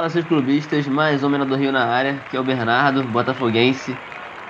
[0.00, 3.94] Fala, seus clubistas, mais um do Rio na área, que é o Bernardo, botafoguense.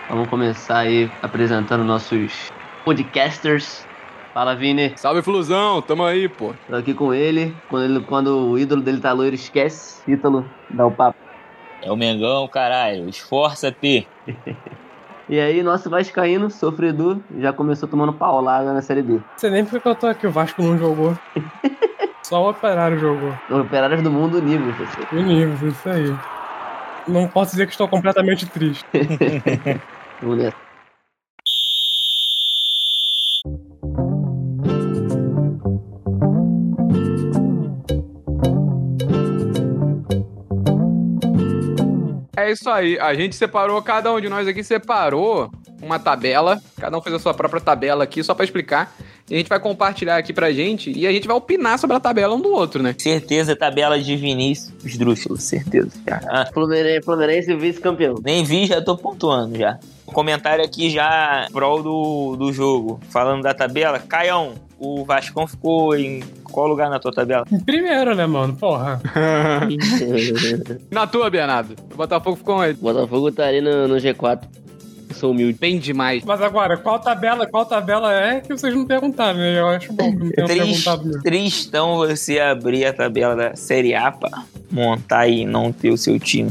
[0.08, 2.52] Vamos começar aí apresentando nossos
[2.84, 3.84] podcasters.
[4.32, 4.92] Fala, Vini.
[4.94, 6.54] Salve, Flusão, tamo aí, pô.
[6.68, 7.52] Tô aqui com ele.
[7.68, 10.00] Quando, ele, quando o ídolo dele tá loiro, esquece.
[10.08, 11.18] Ítalo, dá o papo.
[11.82, 13.08] É o Mengão, caralho.
[13.08, 14.06] Esforça-te.
[15.28, 19.12] E aí, nosso Vascaíno, sofredor, já começou tomando paulada na Série B.
[19.12, 21.16] Não sei nem porque eu tô aqui, o Vasco não jogou.
[22.30, 23.34] Só o Operário jogou.
[23.50, 25.04] Operários do mundo nível, pessoal.
[25.12, 26.16] Unidos, isso aí.
[27.08, 28.86] Não posso dizer que estou completamente triste.
[30.22, 30.54] Vamos
[42.50, 46.98] É isso aí, a gente separou, cada um de nós aqui separou uma tabela, cada
[46.98, 48.92] um fez a sua própria tabela aqui, só pra explicar.
[49.30, 52.00] E a gente vai compartilhar aqui pra gente e a gente vai opinar sobre a
[52.00, 52.92] tabela um do outro, né?
[52.98, 55.92] Certeza, tabela de Vinícius Drúxulo, certeza.
[56.28, 58.16] Ah, Fluminense, Fluminense vice-campeão.
[58.24, 59.78] nem vi, já tô pontuando já.
[60.12, 63.00] Comentário aqui já prol do, do jogo.
[63.10, 67.44] Falando da tabela, Caião, o Vascão ficou em qual lugar na tua tabela?
[67.50, 68.56] Em primeiro, né, mano?
[68.56, 69.00] Porra.
[70.90, 72.74] Na tua, Bernardo, o Botafogo ficou onde?
[72.74, 74.40] Botafogo tá ali no, no G4.
[75.10, 75.58] Eu sou humilde.
[75.58, 76.24] Bem demais.
[76.24, 79.58] Mas agora, qual tabela, qual tabela é que vocês não perguntaram, né?
[79.58, 81.22] Eu acho bom que não tenham Triste, perguntado mesmo.
[81.22, 86.18] tristão você abrir a tabela da Série A pra montar e não ter o seu
[86.18, 86.50] time.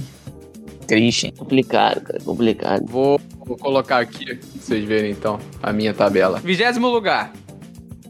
[0.86, 1.34] Triste, hein?
[1.38, 2.86] Complicado, cara, complicado.
[2.86, 6.40] Vou, vou colocar aqui, pra vocês verem então a minha tabela.
[6.40, 7.34] Vigésimo lugar,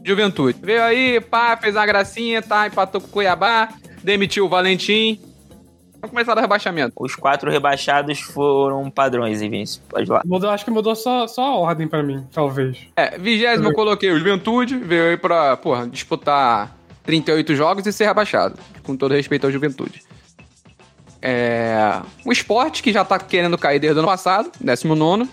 [0.04, 0.58] Juventude.
[0.62, 3.70] Veio aí, pá, fez uma gracinha, tá, empatou com o Cuiabá,
[4.04, 5.18] demitiu o Valentim.
[5.94, 6.94] Vamos começar do rebaixamento.
[6.98, 9.82] Os quatro rebaixados foram padrões, hein, Vinícius?
[9.88, 10.22] Pode lá.
[10.24, 12.78] Mudou, acho que mudou só, só a ordem pra mim, talvez.
[12.96, 18.04] É, vigésimo eu coloquei o Juventude, veio aí pra, porra, disputar 38 jogos e ser
[18.04, 18.58] rebaixado.
[18.82, 20.02] Com todo respeito ao Juventude.
[21.22, 25.28] É, o Sport, que já tá querendo cair desde o ano passado, 19.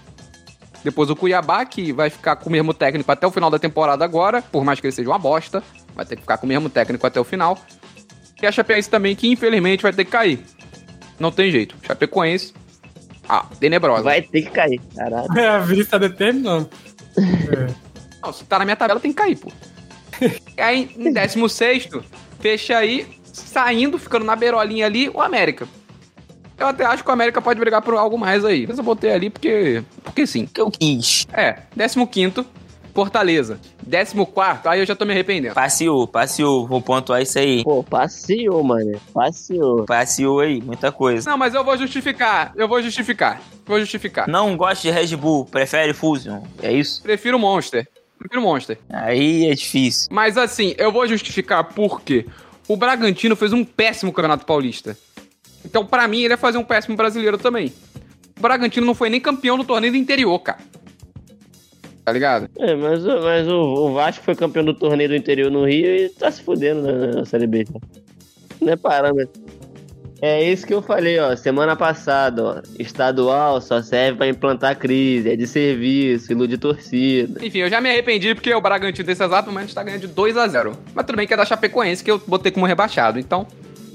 [0.83, 4.05] Depois o Cuiabá, que vai ficar com o mesmo técnico até o final da temporada
[4.05, 5.63] agora, por mais que ele seja uma bosta,
[5.95, 7.57] vai ter que ficar com o mesmo técnico até o final.
[8.41, 10.43] E a Chapecoense também, que infelizmente vai ter que cair.
[11.19, 11.75] Não tem jeito.
[11.81, 12.53] Chapecoense,
[13.27, 14.03] ah, tenebrosa.
[14.03, 15.37] Vai ter que cair, caralho.
[15.37, 16.69] É, a Vinícius tá determinando.
[17.17, 17.87] É.
[18.21, 19.51] Não, se tá na minha tabela, tem que cair, pô.
[20.55, 21.89] E aí, em 16,
[22.39, 25.67] fecha aí, saindo, ficando na beirolinha ali, o América.
[26.57, 28.65] Eu até acho que o América pode brigar por algo mais aí.
[28.67, 29.83] Mas eu botei ali porque.
[30.03, 30.47] Porque sim.
[30.47, 31.27] que eu quis.
[31.31, 32.45] É, 15,
[32.93, 33.59] Fortaleza.
[33.87, 35.53] 14, aí eu já tô me arrependendo.
[35.53, 36.65] Passeou, passeou.
[36.67, 37.63] Vou pontuar isso aí.
[37.63, 38.99] Pô, passeou, mano.
[39.13, 39.85] Passeou.
[39.85, 41.29] Passeou aí, muita coisa.
[41.29, 42.53] Não, mas eu vou justificar.
[42.55, 43.39] Eu vou justificar.
[43.67, 44.27] Vou justificar.
[44.27, 46.41] Não gosta de Red Bull, prefere Fusion.
[46.59, 47.03] É isso?
[47.03, 47.87] Prefiro Monster.
[48.17, 48.79] Prefiro Monster.
[48.89, 50.07] Aí é difícil.
[50.11, 52.25] Mas assim, eu vou justificar porque
[52.67, 54.97] o Bragantino fez um péssimo Campeonato Paulista.
[55.65, 57.73] Então, pra mim, ele ia fazer um péssimo brasileiro também.
[58.37, 60.59] O Bragantino não foi nem campeão do torneio do interior, cara.
[62.05, 62.49] Tá ligado?
[62.57, 65.93] É, mas, o- mas o, o Vasco foi campeão do torneio do interior no Rio
[65.93, 67.65] e tá se fudendo na, na Série B.
[68.61, 69.41] Não é parâmetro.
[70.19, 72.61] É isso que eu falei, ó, semana passada, ó.
[72.79, 77.45] Estadual só serve pra implantar crise, é de serviço, ilude torcida.
[77.45, 80.35] Enfim, eu já me arrependi porque o Bragantino desse exato momento está ganhando de 2
[80.37, 83.19] a 0 Mas tudo bem que é da Chapecoense que eu botei como rebaixado.
[83.19, 83.45] Então,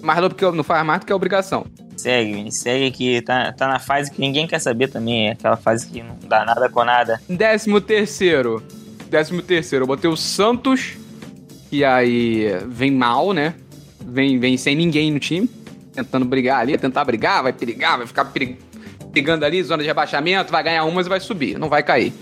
[0.02, 1.64] mais do que não faz mais do que a obrigação.
[1.96, 5.28] Segue, segue que tá, tá na fase que ninguém quer saber também.
[5.28, 7.20] É aquela fase que não dá nada com nada.
[7.28, 8.62] Décimo terceiro.
[9.08, 10.94] Décimo terceiro, eu botei o Santos,
[11.68, 13.54] que aí vem mal, né?
[14.00, 15.48] Vem, vem sem ninguém no time.
[15.92, 18.24] Tentando brigar ali, tentar brigar, vai perigar, vai ficar
[19.10, 22.12] brigando ali, zona de rebaixamento, vai ganhar umas e vai subir, não vai cair.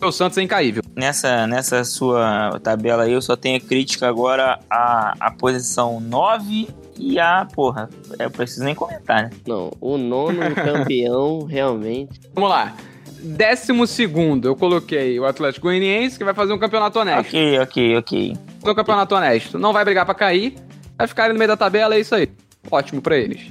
[0.00, 0.82] O Santos é incaível.
[0.96, 6.68] Nessa, nessa sua tabela aí, eu só tenho crítica agora à, à posição 9
[6.98, 7.88] e a, porra,
[8.18, 9.30] eu preciso nem comentar, né?
[9.46, 12.20] Não, o nono campeão, realmente.
[12.34, 12.74] Vamos lá.
[13.20, 17.28] Décimo segundo, eu coloquei o Atlético Goianiense, que vai fazer um campeonato honesto.
[17.28, 18.36] Ok, ok, ok.
[18.60, 19.58] Fazer um campeonato honesto.
[19.58, 20.54] Não vai brigar pra cair,
[20.96, 22.28] vai ficar ali no meio da tabela, é isso aí.
[22.70, 23.50] Ótimo pra eles.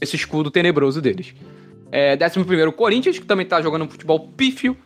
[0.00, 1.34] Esse escudo tenebroso deles.
[1.90, 4.76] É, décimo primeiro, o Corinthians, que também tá jogando um futebol pífio.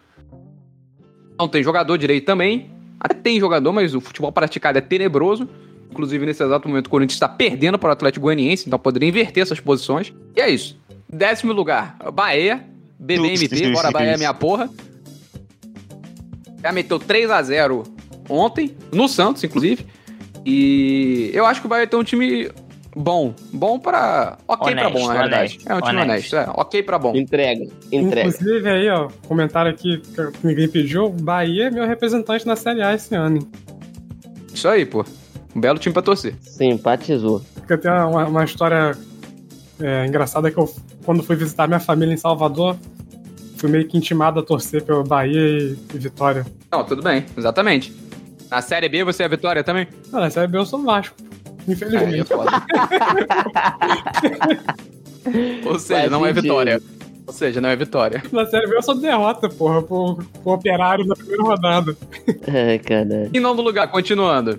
[1.39, 2.71] Não tem jogador direito também.
[3.01, 5.49] Até tem jogador, mas o futebol praticado é tenebroso.
[5.93, 9.43] Inclusive, nesse exato momento, o Corinthians está perdendo para o Atlético Goianiense, então poderia inverter
[9.43, 10.13] essas posições.
[10.35, 10.81] E é isso.
[11.07, 12.65] Décimo lugar, Bahia.
[12.99, 14.71] BBMP, bora Bahia, minha porra.
[16.63, 17.83] Já meteu 3 a 0
[18.29, 19.85] ontem, no Santos, inclusive.
[20.47, 22.51] E eu acho que o Bahia tem um time
[22.97, 23.35] bom.
[23.53, 24.39] Bom pra.
[24.49, 25.53] Ok pra Honesto, bom, na realidade.
[25.55, 26.35] honesto, é um time honesto.
[26.37, 26.51] honesto.
[26.51, 27.15] É, ok pra bom.
[27.15, 28.29] Entrega, entrega.
[28.31, 31.11] Inclusive aí, ó, comentário aqui que ninguém pediu.
[31.11, 33.37] Bahia é meu representante na Série A esse ano.
[33.37, 33.49] hein?
[34.55, 35.05] Isso aí, pô.
[35.55, 36.35] Um belo time pra torcer.
[36.43, 37.43] Simpatizou.
[37.55, 38.97] Porque eu tenho uma, uma história
[39.81, 40.73] É engraçado é que eu,
[41.05, 42.77] quando fui visitar minha família em Salvador,
[43.57, 46.47] fui meio que intimado a torcer pelo Bahia e, e Vitória.
[46.71, 47.93] Não, tudo bem, exatamente.
[48.51, 49.87] Na Série B você é a Vitória também?
[50.11, 51.15] Não, na Série B eu sou Vasco.
[51.21, 52.25] Aí é Infelizmente.
[52.29, 52.51] foda.
[55.65, 56.43] Ou seja, Faz não é sentido.
[56.43, 56.83] vitória.
[57.27, 58.23] Ou seja, não é vitória.
[58.33, 61.97] Na Série B eu sou derrota, porra, pro, pro operário na primeira rodada.
[62.49, 63.31] Ai, caralho.
[63.33, 64.59] Em nono lugar, continuando.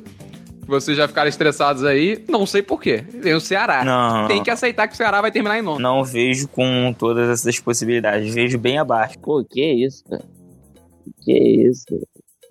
[0.65, 3.03] Vocês já ficaram estressados aí, não sei porquê.
[3.21, 3.83] Tem o Ceará.
[3.83, 4.27] Não.
[4.27, 5.79] Tem que aceitar que o Ceará vai terminar em nono.
[5.79, 8.33] Não vejo com todas essas possibilidades.
[8.33, 9.19] Vejo bem abaixo.
[9.19, 10.23] Pô, que isso, cara?
[11.21, 11.37] Que
[11.67, 11.85] isso?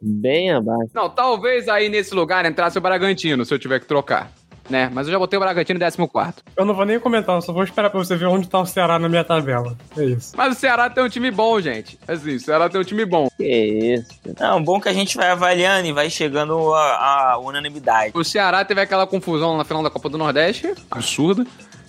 [0.01, 0.91] Bem abaixo.
[0.95, 4.33] Não, talvez aí nesse lugar entrasse o Bragantino, se eu tiver que trocar.
[4.73, 4.91] Né?
[4.91, 6.37] Mas eu já botei o Bragantino em 14.
[6.57, 8.65] Eu não vou nem comentar, eu só vou esperar pra você ver onde tá o
[8.65, 9.77] Ceará na minha tabela.
[9.95, 10.33] É isso.
[10.35, 11.99] Mas o Ceará tem um time bom, gente.
[12.09, 13.29] Assim, o Ceará tem um time bom.
[13.37, 14.09] Que isso?
[14.41, 18.13] Não, bom que a gente vai avaliando e vai chegando a, a unanimidade.
[18.15, 21.47] O Ceará teve aquela confusão na final da Copa do Nordeste, absurda.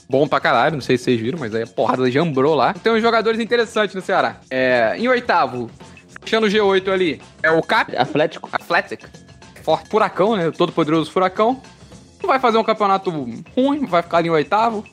[0.09, 2.73] Bom pra caralho, não sei se vocês viram, mas aí a porrada jambrou lá.
[2.73, 4.41] Tem uns jogadores interessantes no Ceará.
[4.51, 5.71] É, em oitavo,
[6.21, 8.49] fechando o G8 ali, é o Cap, Atlético.
[8.51, 9.05] Athletic.
[9.63, 10.51] Forte Furacão, né?
[10.51, 11.61] Todo poderoso Furacão.
[12.25, 14.83] Vai fazer um campeonato ruim, vai ficar ali em oitavo.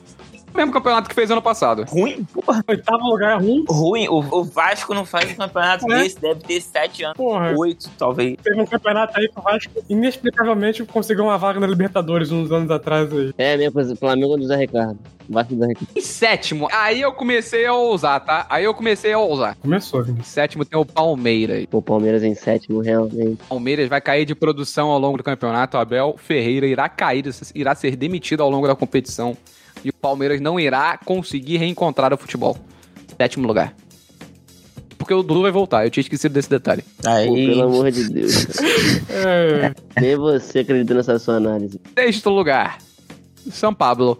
[0.53, 1.83] O mesmo campeonato que fez ano passado.
[1.87, 2.25] Ruim?
[2.25, 4.07] Porra, Oitavo lugar é ruim, ruim.
[4.09, 6.03] O, o Vasco não faz um campeonato É.
[6.03, 7.17] desse, deve ter sete anos.
[7.17, 7.53] porra.
[7.57, 8.37] Oito, talvez.
[8.43, 12.69] Teve um campeonato aí que o Vasco inexplicavelmente conseguiu uma vaga na Libertadores uns anos
[12.69, 13.33] atrás aí.
[13.37, 14.99] É, mesmo, exemplo, Flamengo do Zé Ricardo.
[15.29, 15.87] Vasco do Zé Ricardo.
[15.95, 18.45] Em sétimo, aí eu comecei a ousar, tá?
[18.49, 19.55] Aí eu comecei a ousar.
[19.61, 20.27] Começou, Em Vinícius.
[20.27, 21.65] sétimo tem o Palmeiras.
[21.67, 23.39] Pô, Palmeiras em sétimo, realmente.
[23.47, 25.77] Palmeiras vai cair de produção ao longo do campeonato.
[25.77, 27.23] O Abel Ferreira irá cair,
[27.55, 29.37] irá ser demitido ao longo da competição.
[29.83, 32.57] E o Palmeiras não irá conseguir reencontrar o futebol.
[33.19, 33.75] Sétimo lugar.
[34.97, 36.83] Porque o Dudu vai voltar, eu tinha esquecido desse detalhe.
[37.03, 38.45] Aí, Pô, pelo amor de Deus.
[39.99, 41.81] Nem você acredita nessa sua análise.
[41.97, 42.77] Sexto lugar,
[43.49, 44.19] São Paulo.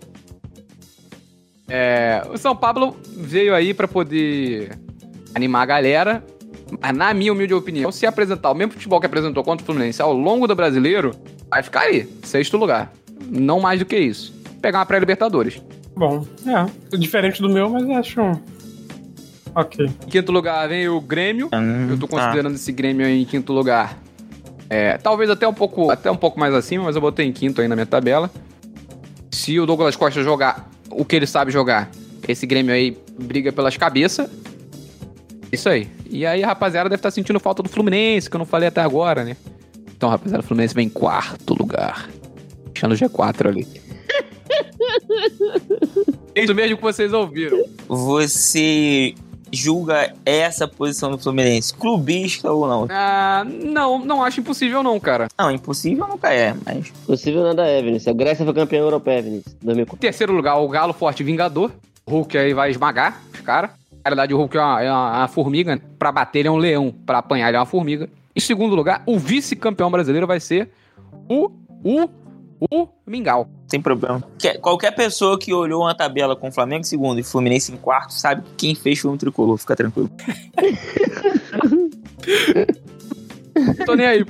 [1.69, 4.77] É, o São Paulo veio aí pra poder
[5.35, 6.25] animar a galera,
[6.81, 10.01] mas na minha humilde opinião, se apresentar o mesmo futebol que apresentou contra o Fluminense
[10.01, 11.11] ao longo do brasileiro,
[11.47, 12.91] vai ficar aí, sexto lugar.
[13.29, 14.40] Não mais do que isso.
[14.61, 15.61] Pegar uma pré-libertadores.
[15.95, 16.97] bom, é.
[16.97, 18.21] Diferente do meu, mas acho.
[19.55, 19.85] Ok.
[19.85, 21.49] Em quinto lugar vem o Grêmio.
[21.53, 22.17] Hum, Eu tô tá.
[22.17, 23.97] considerando esse Grêmio aí em quinto lugar.
[24.69, 27.59] É, talvez até um pouco, até um pouco mais acima, mas eu botei em quinto
[27.59, 28.31] aí na minha tabela.
[29.31, 31.89] Se o Douglas Costa jogar o que ele sabe jogar,
[32.27, 34.29] esse Grêmio aí briga pelas cabeças.
[35.51, 35.89] Isso aí.
[36.09, 38.79] E aí a rapaziada deve estar sentindo falta do Fluminense, que eu não falei até
[38.81, 39.35] agora, né?
[39.95, 42.09] Então, rapaziada, o Fluminense vem em quarto lugar.
[42.73, 43.67] Deixando o G4 ali.
[46.35, 47.63] É Isso mesmo que vocês ouviram.
[47.87, 49.13] Você
[49.53, 52.87] julga essa posição do Fluminense clubista ou não?
[52.89, 55.27] Ah, não, não acho impossível não, cara.
[55.37, 58.07] Não, impossível nunca é, mas Possível nada é, Vinícius.
[58.07, 59.55] A Grécia foi campeã europeia, Vinícius.
[59.61, 59.99] 2004.
[59.99, 61.69] Terceiro lugar, o Galo Forte Vingador.
[62.05, 63.71] O Hulk aí vai esmagar os caras.
[63.91, 65.79] Na realidade, o Hulk é uma, é uma- uma formiga.
[65.99, 66.93] Pra bater, ele é um leão.
[67.05, 68.09] Pra apanhar, ele é uma formiga.
[68.35, 70.69] Em segundo lugar, o vice-campeão brasileiro vai ser
[71.29, 71.51] o.
[71.83, 72.07] O.
[72.69, 73.49] O Mingau.
[73.67, 74.21] sem problema.
[74.37, 78.13] Que- qualquer pessoa que olhou uma tabela com Flamengo em segundo e Fluminense em quarto
[78.13, 80.11] sabe que quem fez foi um tricolor, fica tranquilo.
[83.86, 84.25] Tô nem aí.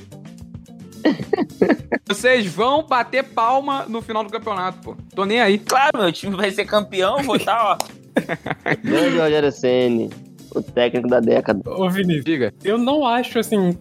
[2.07, 4.95] Vocês vão bater palma no final do campeonato, pô.
[5.15, 5.57] Tô nem aí.
[5.57, 7.77] Claro, meu time vai ser campeão, vou estar, ó.
[8.83, 10.09] Grande Rogério Senni,
[10.53, 11.61] o técnico da década.
[11.69, 12.53] Ô, Vinícius, Diga.
[12.63, 13.77] eu não acho assim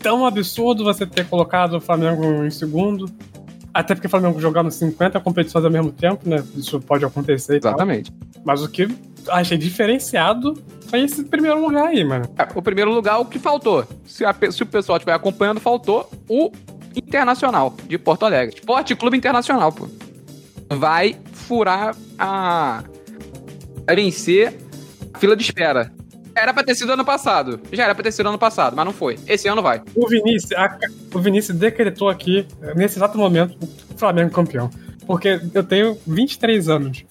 [0.00, 3.06] tão absurdo você ter colocado o Flamengo em segundo.
[3.76, 6.42] Até porque o Flamengo jogando 50 competições ao mesmo tempo, né?
[6.56, 7.72] Isso pode acontecer e tal.
[7.72, 8.10] Exatamente.
[8.42, 8.88] Mas o que
[9.28, 10.54] achei diferenciado
[10.88, 12.24] foi esse primeiro lugar aí, mano.
[12.38, 13.86] É, O primeiro lugar, o que faltou?
[14.06, 16.50] Se, a se o pessoal estiver acompanhando, faltou o
[16.96, 18.56] Internacional de Porto Alegre.
[18.56, 19.86] Esporte Clube Internacional, pô.
[20.70, 22.82] Vai furar a.
[23.94, 24.54] Vencer
[25.12, 25.92] a fila de espera.
[26.36, 27.58] Era pra ter sido ano passado.
[27.72, 29.18] Já era pra ter sido ano passado, mas não foi.
[29.26, 29.80] Esse ano vai.
[29.94, 30.78] O Vinícius, a-
[31.14, 33.56] o Vinícius decretou aqui, nesse exato momento,
[33.94, 34.70] o Flamengo campeão.
[35.06, 37.04] Porque eu tenho 23 anos.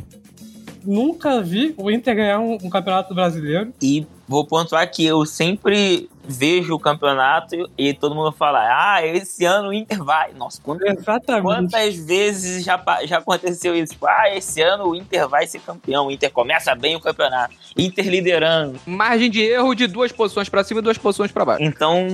[0.86, 3.74] Nunca vi o Inter ganhar um, um campeonato brasileiro.
[3.82, 9.46] E vou pontuar que eu sempre vejo o campeonato e todo mundo fala: Ah, esse
[9.46, 10.34] ano o Inter vai.
[10.34, 11.44] Nossa, quant- Exatamente.
[11.44, 13.94] quantas vezes já, já aconteceu isso?
[13.94, 16.08] Tipo, ah, esse ano o Inter vai ser campeão.
[16.08, 17.56] O Inter começa bem o campeonato.
[17.78, 18.80] Inter liderando.
[18.86, 21.64] Margem de erro de duas posições pra cima e duas posições pra baixo.
[21.64, 22.08] Então,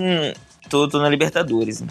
[0.69, 1.81] tô, tô na Libertadores.
[1.81, 1.87] né?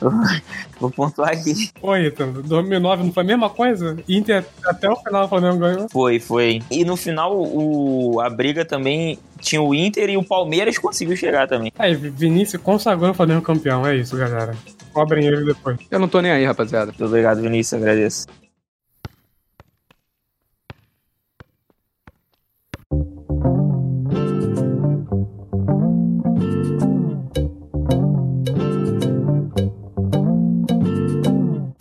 [0.80, 1.70] Vou pontuar aqui.
[1.82, 3.96] Oi, então, 2009 não foi a mesma coisa?
[4.08, 5.88] Inter até o final o Flamengo ganhou.
[5.88, 6.62] Foi, foi.
[6.70, 11.48] E no final, o, a briga também tinha o Inter e o Palmeiras conseguiu chegar
[11.48, 11.72] também.
[11.78, 13.86] Aí, Vinícius consagrou o Flamengo campeão.
[13.86, 14.54] É isso, galera.
[14.92, 15.78] Cobrem ele depois.
[15.90, 16.86] Eu não tô nem aí, rapaziada.
[16.86, 18.26] Muito obrigado, Vinícius, agradeço.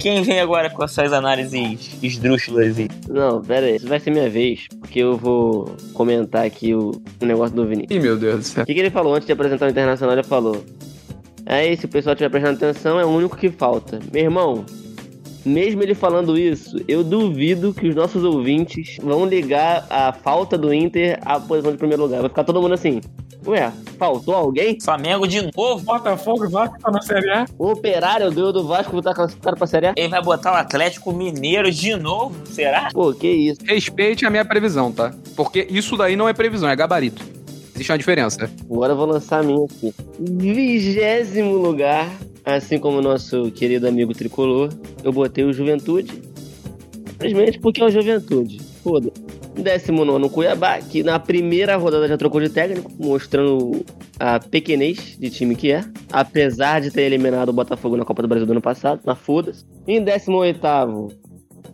[0.07, 2.87] Quem vem agora com essas análises esdrúxulas aí?
[3.09, 7.25] Não, pera aí, isso vai ser minha vez, porque eu vou comentar aqui o, o
[7.25, 7.91] negócio do Vinícius.
[7.91, 8.63] Ih, meu Deus do céu.
[8.63, 10.15] O que, que ele falou antes de apresentar o Internacional?
[10.15, 10.63] Ele falou:
[11.45, 13.99] É, se o pessoal estiver prestando atenção, é o único que falta.
[14.13, 14.65] Meu irmão,
[15.47, 20.73] mesmo ele falando isso, eu duvido que os nossos ouvintes vão ligar a falta do
[20.73, 22.21] Inter à posição de primeiro lugar.
[22.21, 23.01] Vai ficar todo mundo assim.
[23.45, 24.77] Ué, faltou alguém?
[24.81, 25.83] Flamengo de novo?
[25.83, 27.45] Botafogo e Vasco tá na Série A.
[27.57, 29.93] O Operário ganhou do Vasco tá classificado pra Série A?
[29.95, 32.35] Ele vai botar o Atlético Mineiro de novo?
[32.45, 32.89] Será?
[32.91, 33.61] Pô, que isso.
[33.63, 35.13] Respeite a minha previsão, tá?
[35.35, 37.36] Porque isso daí não é previsão, é gabarito.
[37.77, 38.49] Existe uma diferença.
[38.71, 39.93] Agora eu vou lançar a minha aqui.
[40.19, 42.11] Vigésimo lugar,
[42.43, 46.23] assim como o nosso querido amigo tricolor, eu botei o Juventude.
[47.11, 48.59] Simplesmente porque é o Juventude.
[48.83, 49.11] Foda.
[49.55, 53.85] 19 Cuiabá, que na primeira rodada já trocou de técnico, mostrando
[54.19, 55.83] a pequenez de time que é.
[56.11, 59.63] Apesar de ter eliminado o Botafogo na Copa do Brasil do ano passado, na foda-se.
[59.87, 60.59] Em 18,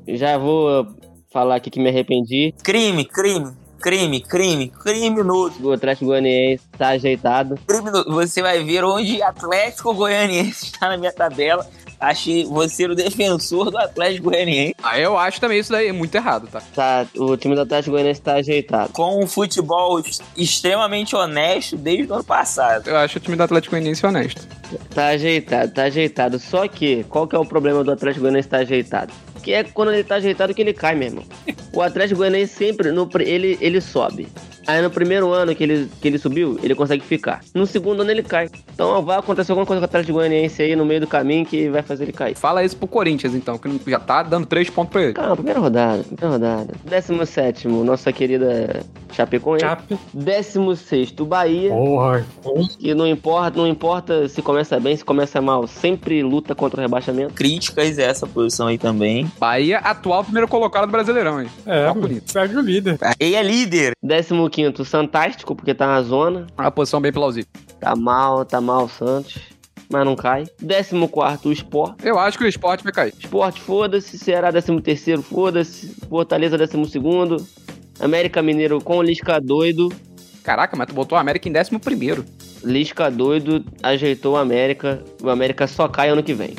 [0.09, 0.85] já vou
[1.31, 2.53] falar aqui que me arrependi.
[2.61, 3.51] Crime, crime,
[3.83, 5.55] crime, crime, criminoso.
[5.61, 7.59] O Atlético Goianiense tá ajeitado.
[7.67, 8.05] Criminoso.
[8.09, 11.67] Você vai ver onde Atlético Goianiense está na minha tabela.
[11.99, 14.75] Achei você o defensor do Atlético Goianiense.
[14.81, 16.61] Ah, eu acho também isso daí muito errado, tá?
[16.73, 18.91] Tá, o time do Atlético Goianiense tá ajeitado.
[18.93, 22.87] Com um futebol ex- extremamente honesto desde o ano passado.
[22.89, 24.47] Eu acho o time do Atlético Goianiense honesto.
[24.95, 26.39] Tá ajeitado, tá ajeitado.
[26.39, 29.13] Só que, qual que é o problema do Atlético Goianiense tá ajeitado?
[29.43, 31.23] Que é quando ele tá ajeitado que ele cai, meu irmão.
[31.73, 34.27] O Atlético Goianiense sempre, no, ele, ele sobe.
[34.65, 37.41] Aí no primeiro ano que ele, que ele subiu, ele consegue ficar.
[37.53, 38.49] No segundo ano ele cai.
[38.73, 41.67] Então vai acontecer alguma coisa com o Atlético Goianiense aí no meio do caminho que
[41.69, 42.35] vai fazer ele cair.
[42.35, 45.13] Fala isso pro Corinthians, então, que já tá dando três pontos pra ele.
[45.13, 46.73] Calma, primeira rodada, primeira rodada.
[46.85, 48.81] 17 nossa querida
[49.13, 49.65] Chapecoense.
[49.65, 49.97] Chape.
[50.13, 51.69] 16 Bahia.
[51.69, 52.25] Porra.
[52.79, 56.81] Que não importa, não importa se começa bem, se começa mal, sempre luta contra o
[56.81, 57.33] rebaixamento.
[57.33, 59.31] Críticas a essa posição aí também.
[59.39, 61.49] Bahia, atual primeiro colocado do Brasileirão, hein?
[61.65, 62.31] É, bonito.
[62.31, 62.97] segue o líder.
[63.19, 63.93] Aí é líder.
[64.01, 66.47] 15 Santástico, porque tá na zona.
[66.57, 67.49] Uma posição bem plausível.
[67.79, 69.53] Tá mal, tá mal o Santos.
[69.89, 70.45] Mas não cai.
[70.59, 70.95] 14
[71.45, 72.03] o Sport.
[72.03, 73.13] Eu acho que o esporte vai cair.
[73.19, 74.17] Sport, foda-se.
[74.17, 75.95] Ceará, 13 foda-se.
[76.09, 76.99] Fortaleza, 12
[77.99, 79.91] América Mineiro com Lisca doido.
[80.43, 82.25] Caraca, mas tu botou o América em décimo primeiro.
[82.63, 85.03] Lisca doido ajeitou o América.
[85.21, 86.55] O América só cai ano que vem.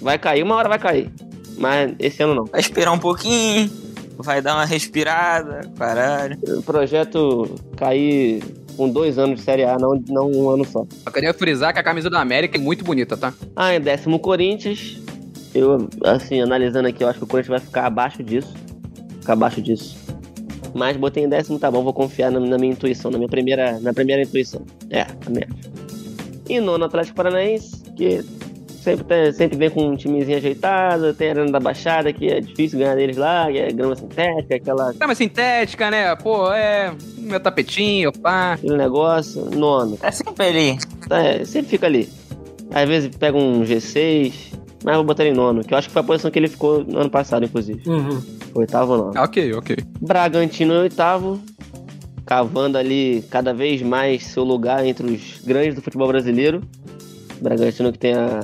[0.00, 1.10] Vai cair, uma hora vai cair.
[1.56, 2.44] Mas esse ano não.
[2.46, 3.70] Vai esperar um pouquinho.
[4.16, 5.70] Vai dar uma respirada.
[5.76, 6.38] Caralho.
[6.58, 8.42] O projeto cair
[8.76, 10.86] com dois anos de Série A, não, não um ano só.
[11.04, 13.34] Eu queria frisar que a camisa do América é muito bonita, tá?
[13.56, 15.00] Ah, em décimo Corinthians.
[15.52, 18.54] Eu, assim, analisando aqui, eu acho que o Corinthians vai ficar abaixo disso.
[19.20, 19.98] Ficar abaixo disso.
[20.74, 23.78] Mas botei em décimo, tá bom, vou confiar na, na minha intuição, na minha primeira,
[23.80, 24.62] na primeira intuição.
[24.90, 25.70] É, também acho.
[26.48, 28.24] E nono Atlético Paranaense, que
[28.82, 32.40] sempre, tem- sempre vem com um timezinho ajeitado, tem a Arena da Baixada, que é
[32.40, 36.14] difícil ganhar deles lá, que é grama sintética, aquela, Grama sintética, né?
[36.16, 36.92] Pô, é.
[37.18, 38.54] Meu tapetinho, pá.
[38.54, 39.44] aquele negócio.
[39.54, 40.78] Nono, Tá sempre ali.
[41.10, 42.08] É, sempre fica ali.
[42.70, 44.32] Às vezes pega um G6,
[44.84, 46.48] mas vou botar ele em nono, que eu acho que foi a posição que ele
[46.48, 47.82] ficou no ano passado, inclusive.
[47.86, 48.22] Uhum.
[48.54, 49.22] Oitavo não.
[49.22, 49.76] Ok, ok.
[50.00, 51.40] Bragantino em oitavo,
[52.26, 56.60] cavando ali cada vez mais seu lugar entre os grandes do futebol brasileiro.
[57.40, 58.40] Bragantino que tem a-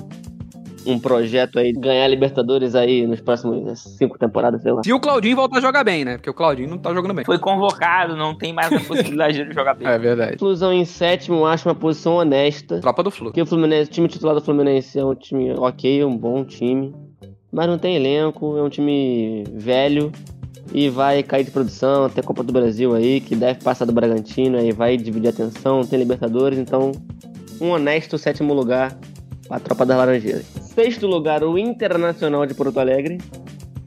[0.87, 4.82] um projeto aí de ganhar Libertadores aí nos próximos cinco temporadas, sei lá.
[4.84, 6.18] Se o Claudinho voltar a jogar bem, né?
[6.18, 7.25] Porque o Claudinho não tá jogando bem.
[7.25, 9.88] Foi convocado, não tem mais a possibilidade de jogar bem.
[9.88, 10.37] É verdade.
[10.38, 12.80] Flusão em sétimo, acho uma posição honesta.
[12.80, 13.28] Tropa do Flu.
[13.28, 16.94] Porque o Fluminense, o time titular do Fluminense é um time ok, um bom time.
[17.54, 20.11] Mas não tem elenco, é um time velho
[20.73, 22.11] e vai cair de produção.
[22.11, 25.84] Tem Copa do Brasil aí, que deve passar do Bragantino, aí vai dividir a atenção,
[25.84, 26.90] tem Libertadores, então
[27.61, 28.99] um honesto sétimo lugar
[29.46, 30.46] para a tropa das Laranjeiras.
[30.62, 33.18] Sexto lugar, o Internacional de Porto Alegre,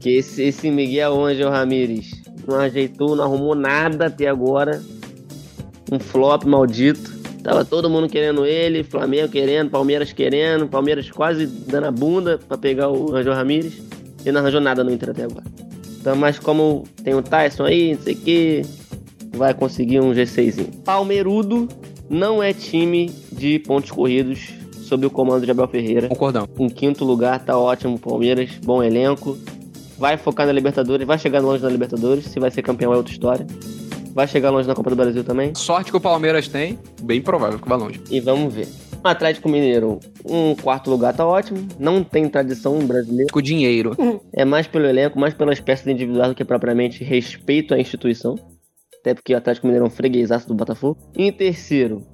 [0.00, 4.82] que esse, esse Miguel Ângelo Ramírez não ajeitou, não arrumou nada até agora.
[5.92, 7.17] Um flop maldito.
[7.48, 12.58] Tava todo mundo querendo ele, Flamengo querendo, Palmeiras querendo, Palmeiras quase dando a bunda pra
[12.58, 13.72] pegar o Angel Ramírez.
[14.22, 15.46] E não arranjou nada no Inter até agora.
[15.98, 18.62] Então, mas como tem o Tyson aí, não sei o que,
[19.34, 20.84] vai conseguir um G6.
[20.84, 21.66] Palmeirudo
[22.10, 24.50] não é time de pontos corridos
[24.82, 26.08] sob o comando de Abel Ferreira.
[26.08, 26.46] Concordão.
[26.58, 29.38] Em quinto lugar, tá ótimo, Palmeiras, bom elenco.
[29.96, 32.26] Vai focar na Libertadores, vai chegar longe na Libertadores.
[32.26, 33.46] Se vai ser campeão é outra história.
[34.18, 35.54] Vai chegar longe na Copa do Brasil também.
[35.54, 38.02] Sorte que o Palmeiras tem, bem provável que vá longe.
[38.10, 38.66] E vamos ver.
[39.04, 41.68] Atlético Mineiro, um quarto lugar tá ótimo.
[41.78, 43.30] Não tem tradição brasileira.
[43.32, 43.96] Com dinheiro.
[44.32, 48.34] É mais pelo elenco, mais pelas peças individuais do que propriamente respeito à instituição.
[49.00, 50.98] Até porque o Atlético Mineiro é um freguesaço do Botafogo.
[51.16, 52.04] Em terceiro,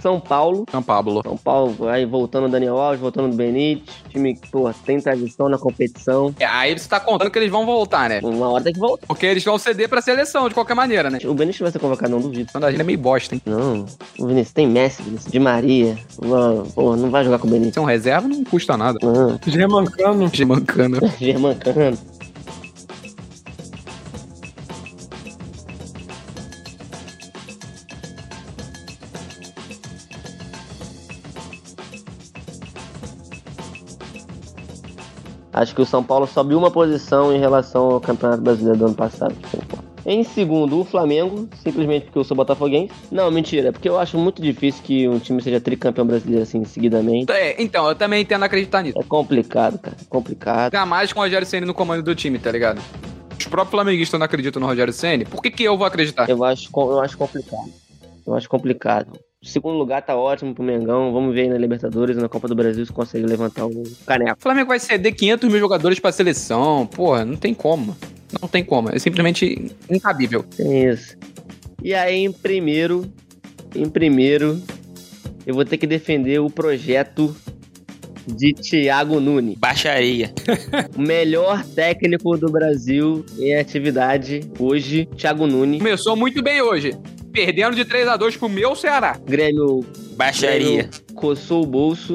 [0.00, 0.64] São Paulo.
[0.68, 1.22] São Pablo.
[1.22, 4.01] São Paulo, aí voltando o Daniel Alves, voltando o Benítez.
[4.12, 6.34] Time que, pô, tem tradição na competição.
[6.38, 8.20] É, aí você tá contando que eles vão voltar, né?
[8.22, 9.06] Uma hora tem que voltar.
[9.06, 11.18] Porque eles vão ceder pra seleção, de qualquer maneira, né?
[11.24, 12.52] O Benítez vai ser convocado, não duvido.
[12.52, 13.42] Quando a gente é meio bosta, hein?
[13.46, 13.86] Não,
[14.18, 15.96] o Vinícius tem Messi, Vinícius de Maria.
[16.20, 17.72] Não, Pô, não vai jogar com o Benítez.
[17.72, 18.98] Se é um reserva, não custa nada.
[19.02, 20.30] Não, Germancano.
[20.32, 21.00] Gemancana.
[21.18, 21.98] Germancano.
[35.62, 38.94] Acho que o São Paulo sobe uma posição em relação ao Campeonato Brasileiro do ano
[38.94, 39.32] passado.
[40.04, 42.92] Em segundo, o Flamengo, simplesmente porque eu sou botafoguense.
[43.12, 46.64] Não, mentira, é porque eu acho muito difícil que um time seja tricampeão brasileiro assim,
[46.64, 47.30] seguidamente.
[47.30, 48.98] É, então, eu também tendo a acreditar nisso.
[48.98, 50.74] É complicado, cara, é complicado.
[50.74, 52.82] Ainda mais com o Rogério Senna no comando do time, tá ligado?
[53.38, 55.24] Os próprios flamenguistas não acreditam no Rogério Senna.
[55.24, 56.28] Por que, que eu vou acreditar?
[56.28, 57.70] Eu acho, eu acho complicado.
[58.26, 59.12] Eu acho complicado.
[59.42, 61.12] O segundo lugar tá ótimo pro Mengão.
[61.12, 64.38] Vamos ver aí na Libertadores e na Copa do Brasil se consegue levantar o caneco.
[64.38, 66.86] O Flamengo vai ceder 500 mil jogadores pra seleção.
[66.86, 67.96] Porra, não tem como.
[68.40, 68.90] Não tem como.
[68.90, 70.44] É simplesmente incabível.
[70.56, 71.16] Tem isso.
[71.82, 73.04] E aí, em primeiro,
[73.74, 74.62] em primeiro,
[75.44, 77.34] eu vou ter que defender o projeto
[78.24, 79.58] de Thiago Nunes.
[79.58, 80.32] Baixaria.
[80.96, 85.78] O melhor técnico do Brasil em atividade hoje, Thiago Nunes.
[85.78, 86.92] Começou muito bem hoje.
[87.32, 89.18] Perdendo de 3 a 2 pro meu Ceará.
[89.24, 89.84] Grêmio
[90.16, 90.58] Baixaria.
[90.84, 92.14] Grêmio coçou o bolso,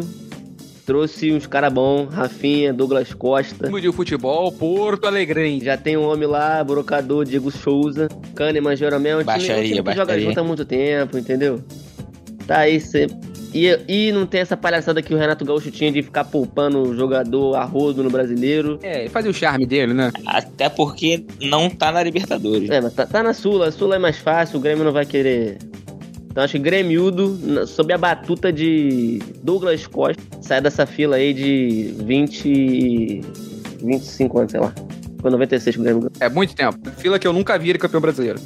[0.85, 3.67] trouxe uns cara bom, Rafinha, Douglas Costa.
[3.67, 5.65] Time de futebol, Porto Alegrense.
[5.65, 9.17] Já tem um homem lá, brocador, Diego Souza, Kahneman, Jeromel.
[9.17, 10.25] um time- Baixaria, um time que joga baixaria.
[10.27, 11.61] junto há muito tempo, entendeu?
[12.45, 13.07] Tá aí, cê...
[13.65, 16.95] e, e não tem essa palhaçada que o Renato Gaúcho tinha de ficar poupando o
[16.95, 18.79] jogador a rodo no brasileiro.
[18.83, 20.11] É, ele fazia o charme dele, né?
[20.25, 22.69] Até porque não tá na Libertadores.
[22.69, 25.05] É, mas tá, tá na Sula, a Sula é mais fácil, o Grêmio não vai
[25.05, 25.57] querer.
[26.29, 31.33] Então acho que Grêmiudo, na- sob a batuta de Douglas Costa, sai dessa fila aí
[31.33, 33.21] de 20.
[33.81, 34.73] 25 anos, sei lá.
[35.19, 36.11] Foi 96 que o Grêmio ganhou.
[36.19, 36.77] É muito tempo.
[36.97, 38.39] Fila que eu nunca vi ele campeão brasileiro.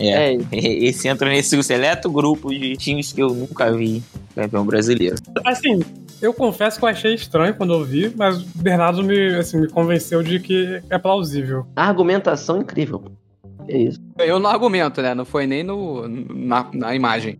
[0.00, 0.32] É.
[0.32, 4.02] É, Esse entra nesse seleto grupo de times que eu nunca vi
[4.34, 5.16] campeão brasileiro.
[5.44, 5.80] Assim,
[6.20, 9.68] eu confesso que eu achei estranho quando eu vi, mas o Bernardo me, assim, me
[9.68, 11.66] convenceu de que é plausível.
[11.74, 13.02] argumentação incrível.
[13.68, 14.00] É isso.
[14.18, 15.14] Eu no argumento, né?
[15.14, 17.38] Não foi nem no, na, na imagem.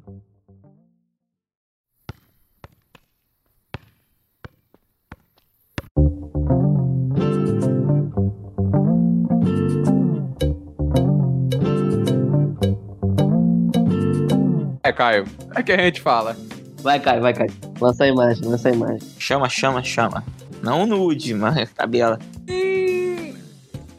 [14.84, 15.24] É, Caio.
[15.54, 16.36] É que a gente fala.
[16.82, 17.52] Vai, Caio, vai, Caio.
[17.80, 18.98] Lança a imagem, lança a imagem.
[19.16, 20.24] Chama, chama, chama.
[20.60, 22.18] Não nude, mas tabela.
[22.50, 23.32] Hum,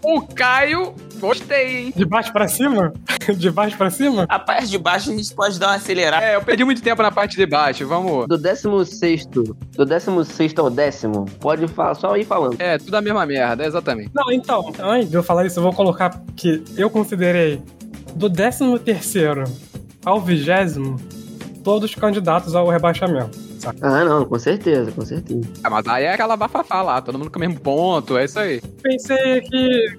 [0.02, 1.94] o Caio, gostei, hein?
[1.96, 2.92] De baixo pra cima?
[3.38, 4.26] De baixo pra cima?
[4.28, 6.26] A parte de baixo a gente pode dar uma acelerada.
[6.26, 7.88] É, eu perdi muito tempo na parte de baixo.
[7.88, 8.28] Vamos.
[8.28, 12.60] Do 16 do 16 ao décimo, pode falar, só ir falando.
[12.60, 14.12] É, tudo a mesma merda, exatamente.
[14.14, 17.62] Não, então, antes de eu falar isso, eu vou colocar que eu considerei
[18.14, 19.46] do 13 terceiro
[20.06, 21.00] ao vigésimo
[21.64, 23.38] todos candidatos ao rebaixamento.
[23.58, 23.80] sabe?
[23.82, 25.48] Ah, não, com certeza, com certeza.
[25.64, 28.38] Ah, mas aí é aquela bafafá lá, todo mundo com o mesmo ponto, é isso
[28.40, 28.62] aí.
[28.82, 29.98] Pensei aqui.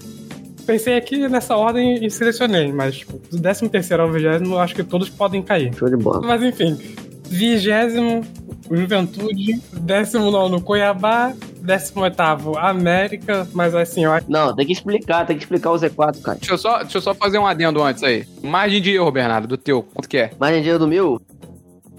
[0.66, 4.74] Pensei aqui nessa ordem e selecionei, mas tipo, do 13 terceiro ao vigésimo, eu acho
[4.74, 5.74] que todos podem cair.
[5.74, 6.26] Show de bola.
[6.26, 6.78] Mas enfim,
[7.24, 8.22] vigésimo,
[8.70, 15.26] Juventude, décimo nono, Cuiabá, décimo oitavo, América, mas assim, eu acho Não, tem que explicar,
[15.26, 16.38] tem que explicar o Z4, cara.
[16.38, 18.26] Deixa eu só, deixa eu só fazer um adendo antes aí.
[18.42, 20.30] Margem de erro, Bernardo, do teu, quanto que é?
[20.38, 21.20] Margem de erro do meu,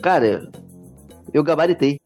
[0.02, 0.50] cara,
[1.34, 2.00] eu gabaritei.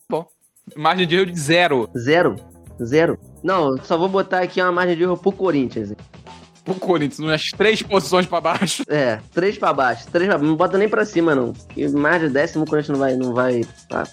[0.76, 1.90] Margem de erro de zero.
[1.98, 2.36] Zero.
[2.84, 3.18] Zero.
[3.44, 5.94] Não, só vou botar aqui uma margem de erro pro Corinthians.
[6.68, 8.84] O Corinthians, umas três posições pra baixo.
[8.88, 10.08] É, três pra baixo.
[10.12, 10.38] Três pra...
[10.38, 11.54] Não bota nem pra cima, não.
[11.76, 13.16] E mais de décimo, o Corinthians não vai.
[13.16, 14.04] Não vai tá?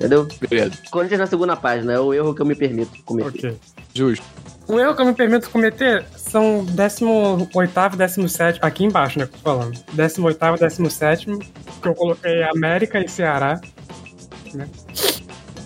[0.00, 0.26] Entendeu?
[0.48, 3.48] Beleza, Corinthians na segunda página, é o erro que eu me permito cometer.
[3.48, 3.56] ok.
[3.92, 4.24] justo.
[4.66, 9.34] O erro que eu me permito cometer são 18 e 17, aqui embaixo, né, que
[9.34, 9.78] eu tô falando.
[9.92, 11.26] 18 e 17,
[11.82, 13.60] que eu coloquei América e Ceará.
[14.54, 14.66] Né?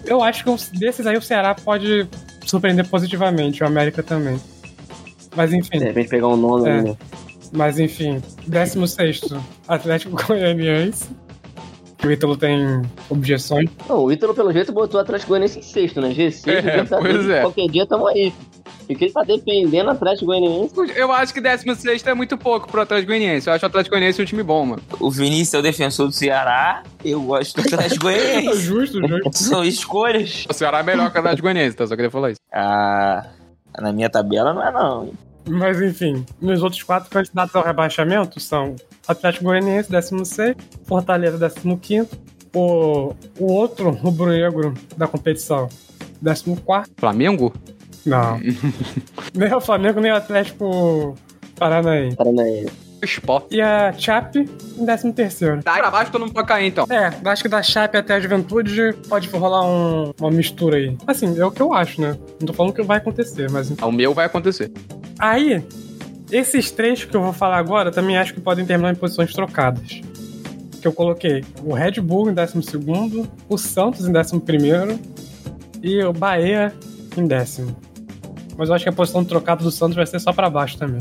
[0.05, 2.09] Eu acho que desses aí o Ceará pode
[2.45, 4.41] surpreender positivamente, o América também.
[5.37, 6.83] Mas enfim, De repente pegar um nono É.
[6.83, 6.97] né?
[7.53, 8.21] mas enfim.
[8.49, 9.21] 16,
[9.69, 11.09] Atlético Goianiense.
[12.05, 13.71] O Ítalo tem objeções.
[13.89, 16.11] Não, o Ítalo, pelo jeito, botou o Atlético Goianiense em sexto, né?
[16.11, 17.41] G6, É, Libertadores, pois é.
[17.41, 18.33] qualquer dia tamo aí.
[18.87, 20.75] E que ele tá defendendo o Atlético Goianiense.
[20.95, 23.49] Eu acho que 16 é muito pouco pro Atlético Goianiense.
[23.49, 24.83] Eu acho o Atlético Goianiense um time bom, mano.
[25.01, 26.83] O Vinícius é o defensor do Ceará.
[27.03, 28.61] Eu gosto do Atlético Goianiense.
[28.61, 29.31] Justo, justo.
[29.39, 30.45] São escolhas.
[30.51, 31.87] O Ceará é melhor que o Atlético Goianiense, tá?
[31.87, 32.41] Só queria falar isso.
[32.53, 33.27] Ah,
[33.81, 35.13] na minha tabela não é não.
[35.47, 38.75] Mas enfim, meus outros quatro candidatos ao rebaixamento são
[39.07, 42.09] Atlético Goianiense, 16, Fortaleza, 15,
[42.55, 45.69] O, o outro rubro-negro da competição,
[46.25, 46.91] 14.
[46.97, 47.53] Flamengo?
[48.07, 48.39] Não.
[49.35, 51.15] nem o Flamengo, nem o Atlético
[51.57, 52.17] Paranaense.
[52.17, 52.85] Paranaense.
[53.03, 53.53] Sport.
[53.53, 55.63] E a Chape em 13 terceiro.
[55.63, 56.87] Tá pra baixo, todo mundo pode cair, então.
[56.89, 60.97] É, acho que da Chape até a Juventude pode rolar um- uma mistura aí.
[61.07, 62.17] Assim, é o que eu acho, né?
[62.41, 63.71] Não tô falando que vai acontecer, mas...
[63.71, 64.73] O meu vai acontecer.
[65.19, 65.63] Aí,
[66.31, 70.01] esses três que eu vou falar agora também acho que podem terminar em posições trocadas.
[70.81, 72.55] Que eu coloquei o Red Bull em 12
[73.49, 75.01] o Santos em 11
[75.83, 76.75] e o Bahia
[77.17, 77.75] em décimo.
[78.57, 81.01] Mas eu acho que a posição trocada do Santos vai ser só pra baixo também.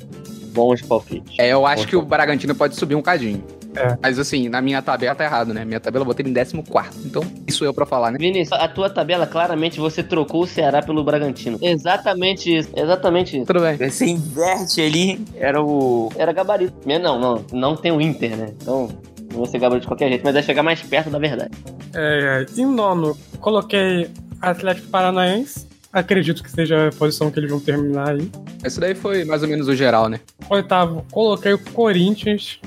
[0.54, 1.38] Bons palpites.
[1.40, 3.44] É, eu acho que o Bragantino pode subir um cadinho.
[3.76, 3.98] É.
[4.02, 5.64] Mas assim, na minha tabela tá errado, né?
[5.66, 6.64] Minha tabela eu botei em 14.
[7.06, 8.18] Então, isso eu pra falar, né?
[8.20, 11.58] Vinícius, a tua tabela, claramente, você trocou o Ceará pelo Bragantino.
[11.62, 12.70] Exatamente isso.
[12.76, 13.46] Exatamente isso.
[13.46, 13.78] Tudo bem.
[13.90, 16.12] Você inverte ali, era o.
[16.16, 16.74] Era gabarito.
[16.86, 17.46] Minha- Não, não.
[17.52, 18.54] Não tem o Inter, né?
[18.62, 18.90] Então,
[19.32, 21.52] não vou ser gabarito de qualquer jeito, mas é chegar mais perto da verdade.
[21.96, 24.10] É, em nono, coloquei
[24.42, 25.68] Atlético Paranaense.
[25.92, 28.28] Acredito que seja a posição que eles vão terminar aí.
[28.66, 30.20] Esse daí foi mais ou menos o geral, né?
[30.50, 32.60] Oitavo, coloquei o Corinthians.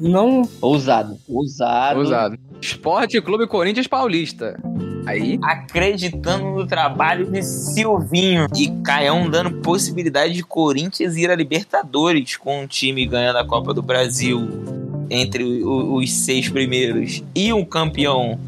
[0.00, 1.18] Não Ousado.
[1.28, 2.00] Ousado.
[2.00, 2.38] Usado.
[2.60, 4.58] Esporte Clube Corinthians Paulista.
[5.06, 8.46] Aí, Acreditando no trabalho de Silvinho.
[8.56, 13.72] E Caião dando possibilidade de Corinthians ir a Libertadores com o time ganhando a Copa
[13.72, 14.46] do Brasil
[15.10, 18.38] entre os seis primeiros e um campeão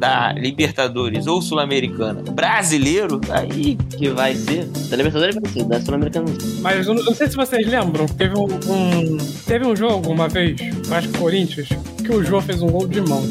[0.00, 4.64] da Libertadores ou Sul-Americana brasileiro, aí Que vai ser.
[4.88, 5.64] Da Libertadores vai ser.
[5.64, 6.26] Da Sul-Americana.
[6.60, 10.28] Mas eu não, não sei se vocês lembram, teve um, um- teve um jogo uma
[10.28, 11.68] vez, que Corinthians,
[12.04, 13.22] que o João fez um gol de mão.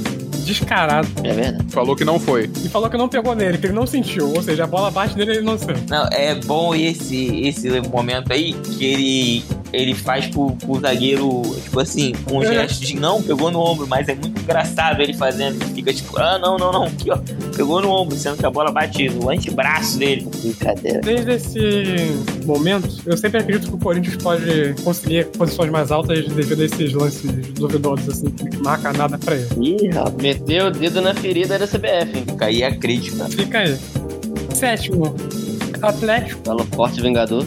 [0.46, 1.08] Descarado.
[1.24, 1.66] É verdade.
[1.72, 2.50] falou que não foi.
[2.64, 4.34] E falou que não pegou nele, que ele não sentiu.
[4.34, 5.84] Ou seja, a bola bate nele e ele não sente.
[5.88, 11.80] Não, é bom esse, esse momento aí que ele, ele faz pro, pro zagueiro, tipo
[11.80, 12.54] assim, um É.
[12.54, 15.62] gesto de não, pegou no ombro, mas é muito engraçado ele fazendo.
[15.64, 17.18] Ele fica tipo, ah, não, não, não, aqui ó,
[17.56, 20.28] pegou no ombro, sendo que a bola bate no antebraço dele.
[20.42, 21.02] Brincadeira.
[21.02, 26.62] Desde esse momento, eu sempre acredito que o Corinthians pode conseguir posições mais altas devido
[26.62, 29.48] a esses lances duvidosos, assim, que marca nada pra ele.
[29.62, 32.24] Ih, rapaz, meteu o dedo na ferida da CBF, hein?
[32.28, 33.26] Fica aí a crítica.
[33.26, 33.78] Fica aí.
[34.54, 35.16] Sétimo,
[35.82, 36.42] Atlético.
[36.46, 37.46] Galo forte Vingador.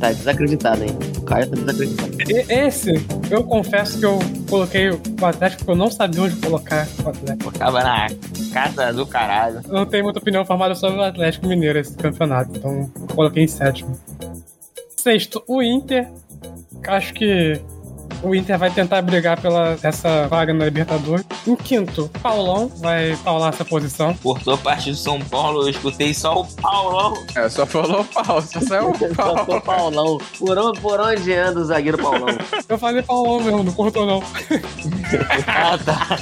[0.00, 0.90] Tá desacreditado, hein?
[1.24, 2.12] Caio tá desacreditado.
[2.50, 2.92] Esse,
[3.30, 7.52] eu confesso que eu coloquei o Atlético porque eu não sabia onde colocar o Atlético.
[7.52, 8.06] Ficava na
[8.52, 9.60] casa do caralho.
[9.66, 13.44] Eu não tenho muita opinião formada sobre o Atlético Mineiro esse campeonato, então eu coloquei
[13.44, 13.98] em sétimo.
[14.96, 16.08] Sexto, o Inter.
[16.86, 17.60] Acho que
[18.22, 21.24] o Inter vai tentar brigar pela essa vaga na Libertadores.
[21.46, 24.14] Em quinto, Paulão vai paular essa posição.
[24.22, 27.14] Cortou parte do São Paulo, eu escutei só o Paulão.
[27.34, 29.38] É, só falou pau, só saiu o Só pau.
[29.38, 30.18] ficou Paulão.
[30.38, 32.36] Por onde, por onde anda o zagueiro Paulão?
[32.68, 34.22] Eu falei Paulão mesmo, não cortou não.
[35.46, 36.18] Ah, tá.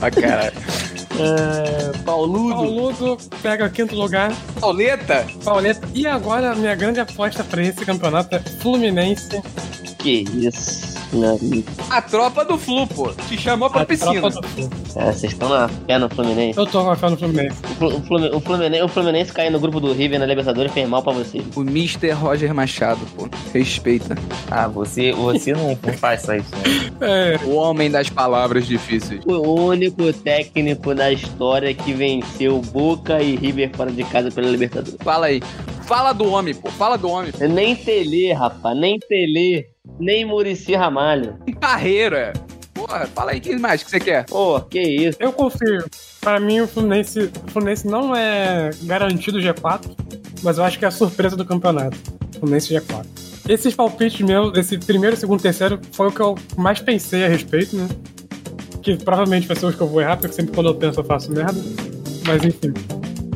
[0.00, 0.52] Ah, caralho.
[1.16, 2.54] É, Pauludo.
[2.54, 4.32] Pauludo pega o quinto lugar.
[4.60, 5.24] Pauleta?
[5.44, 5.88] Pauleta.
[5.94, 9.40] E agora a minha grande aposta pra esse campeonato é Fluminense.
[10.04, 11.64] Que isso, meu amigo.
[11.88, 13.10] A tropa do Flu, pô.
[13.26, 14.12] Te chamou pra a piscina.
[14.20, 14.70] tropa do Flu.
[14.96, 16.58] É, vocês estão na fé no Fluminense.
[16.58, 17.56] Eu tô com a fé no Fluminense.
[17.64, 20.70] O, Flu- o Fluminense, o, Fluminense, o Fluminense cair no grupo do River na Libertadores
[20.72, 21.42] fez mal pra vocês.
[21.56, 22.10] O Mr.
[22.10, 23.26] Roger Machado, pô.
[23.54, 24.14] Respeita.
[24.50, 27.36] Ah, você, você não, faz só isso, né?
[27.40, 29.22] É, O homem das palavras difíceis.
[29.24, 34.98] O único técnico da história que venceu Boca e River fora de casa pela Libertadores.
[35.02, 35.42] Fala aí.
[35.86, 36.70] Fala do homem, pô.
[36.70, 37.32] Fala do homem.
[37.50, 39.66] Nem Tele, rapaz, nem Tele,
[39.98, 41.36] nem Murici Ramalho.
[41.46, 42.32] Que carreira.
[42.72, 43.40] Porra, fala aí.
[43.40, 44.26] Que mais que você quer?
[44.26, 45.18] Pô, que isso.
[45.20, 45.84] eu confio.
[46.20, 49.94] Pra mim, o Fluminense, o Fluminense não é garantido G4,
[50.42, 51.96] mas eu acho que é a surpresa do campeonato.
[52.38, 53.06] Fluminense G4.
[53.48, 57.76] Esses palpites meus, esse primeiro, segundo, terceiro, foi o que eu mais pensei a respeito,
[57.76, 57.86] né?
[58.82, 61.04] Que provavelmente vai ser os que eu vou errar, porque sempre quando eu penso eu
[61.04, 61.60] faço merda.
[62.26, 62.72] Mas enfim.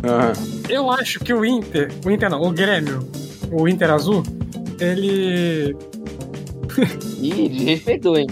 [0.05, 0.33] Aham.
[0.69, 3.07] Eu acho que o Inter, o Inter não, o Grêmio,
[3.53, 4.23] o Inter Azul,
[4.81, 5.77] ele.
[7.21, 8.27] Ih, desrespeitou, hein?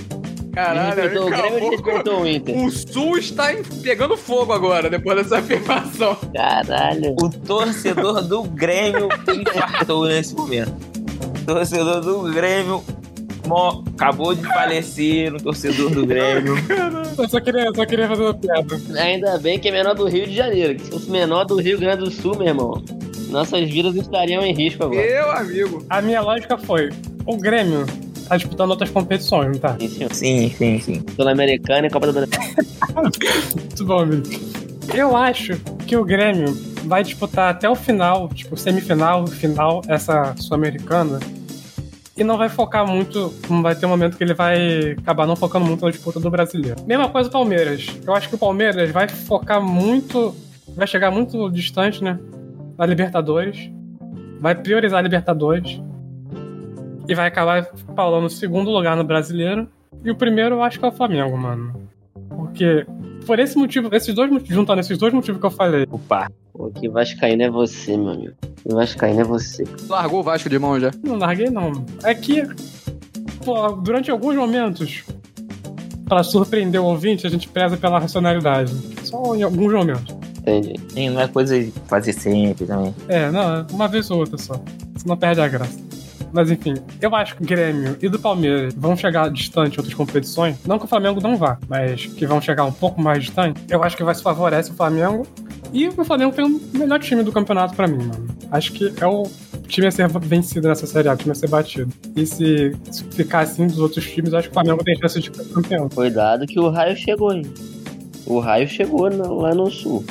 [0.55, 2.57] desrespeitou o Grêmio desrespeitou o Inter.
[2.65, 3.49] O Sul está
[3.83, 6.17] pegando fogo agora, depois dessa afirmação.
[6.35, 7.15] Caralho.
[7.21, 10.73] O torcedor do Grêmio infartou nesse momento.
[11.43, 12.83] O torcedor do Grêmio
[13.47, 16.55] mo- acabou de falecer um torcedor do Grêmio.
[17.19, 18.81] Eu só queria, só queria fazer uma piada.
[18.99, 20.75] Ainda bem que é menor do Rio de Janeiro.
[20.77, 22.83] Que se fosse menor do Rio Grande do Sul, meu irmão,
[23.31, 25.01] nossas vidas estariam em risco agora.
[25.07, 25.85] Meu amigo.
[25.89, 26.91] A minha lógica foi:
[27.25, 27.87] o Grêmio
[28.29, 29.77] tá disputando outras competições, não tá?
[29.79, 30.09] Sim.
[30.11, 31.05] Sim, sim, sim.
[31.15, 32.41] Sul-Americana e Copa do Brasil.
[33.57, 34.23] Muito bom, amigo.
[34.95, 41.19] Eu acho que o Grêmio vai disputar até o final, tipo, semifinal, final, essa Sul-Americana,
[42.17, 43.33] e não vai focar muito.
[43.63, 46.81] Vai ter um momento que ele vai acabar não focando muito na disputa do brasileiro.
[46.87, 47.87] Mesma coisa o Palmeiras.
[48.07, 50.35] Eu acho que o Palmeiras vai focar muito.
[50.75, 52.19] Vai chegar muito distante, né?
[52.77, 53.71] Da Libertadores.
[54.41, 55.81] Vai priorizar a Libertadores.
[57.09, 59.69] E vai acabar falando o segundo lugar no brasileiro.
[60.05, 61.89] E o primeiro eu acho que é o Flamengo, mano.
[62.29, 62.87] Porque.
[63.27, 66.31] Por esse motivo, esses dois motivos, juntando esses dois motivos que eu falei, Opa.
[66.53, 68.35] Pô, que Vascaíno é você, meu amigo.
[68.63, 69.65] Que Vascaíno é você.
[69.89, 70.93] Largou o Vasco de mão já.
[71.03, 71.85] Não larguei, não.
[72.05, 72.47] É que,
[73.45, 75.05] pô, durante alguns momentos,
[76.09, 78.73] pra surpreender o ouvinte, a gente preza pela racionalidade.
[79.03, 80.17] Só em alguns momentos.
[80.39, 80.75] Entendi.
[80.89, 82.95] Sim, não é coisa de fazer sempre também.
[83.09, 84.55] É, não, uma vez ou outra só.
[84.97, 85.86] Senão perde a graça.
[86.33, 89.95] Mas enfim, eu acho que o Grêmio e do Palmeiras vão chegar distante em outras
[89.95, 90.57] competições.
[90.67, 93.61] Não que o Flamengo não vá, mas que vão chegar um pouco mais distante.
[93.69, 95.27] Eu acho que vai se favorece o Flamengo.
[95.73, 98.27] E o Flamengo tem o melhor time do campeonato pra mim, mano.
[98.51, 99.25] Acho que é o
[99.67, 101.93] time a ser vencido nessa série A, o time a ser batido.
[102.15, 105.31] E se, se ficar assim dos outros times, acho que o Flamengo tem chance de
[105.31, 105.89] campeão.
[105.89, 107.43] Cuidado que o raio chegou, hein?
[108.25, 110.05] O raio chegou lá no sul.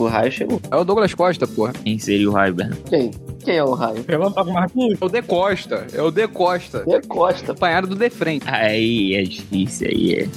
[0.00, 0.58] O raio chegou.
[0.70, 1.74] É o Douglas Costa, porra.
[1.74, 2.82] Quem seria o raio, Bernardo?
[2.88, 3.10] Quem?
[3.44, 4.02] Quem é o raio?
[4.08, 4.98] Relâmpago Marquinhos.
[4.98, 5.86] É o De Costa.
[5.92, 6.84] É o De Costa.
[6.88, 7.52] É Costa.
[7.52, 8.46] Acompanhado do De Frente.
[8.48, 10.28] Aí é difícil, aí é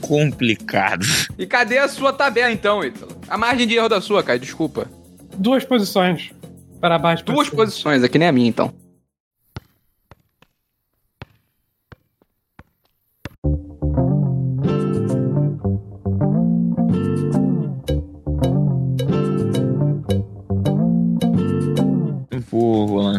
[0.00, 1.04] complicado.
[1.38, 3.12] E cadê a sua tabela então, Ítalo?
[3.28, 4.86] A margem de erro da sua, cara, desculpa.
[5.36, 6.30] Duas posições
[6.80, 7.24] para baixo.
[7.24, 8.72] Duas posições, aqui nem a minha então.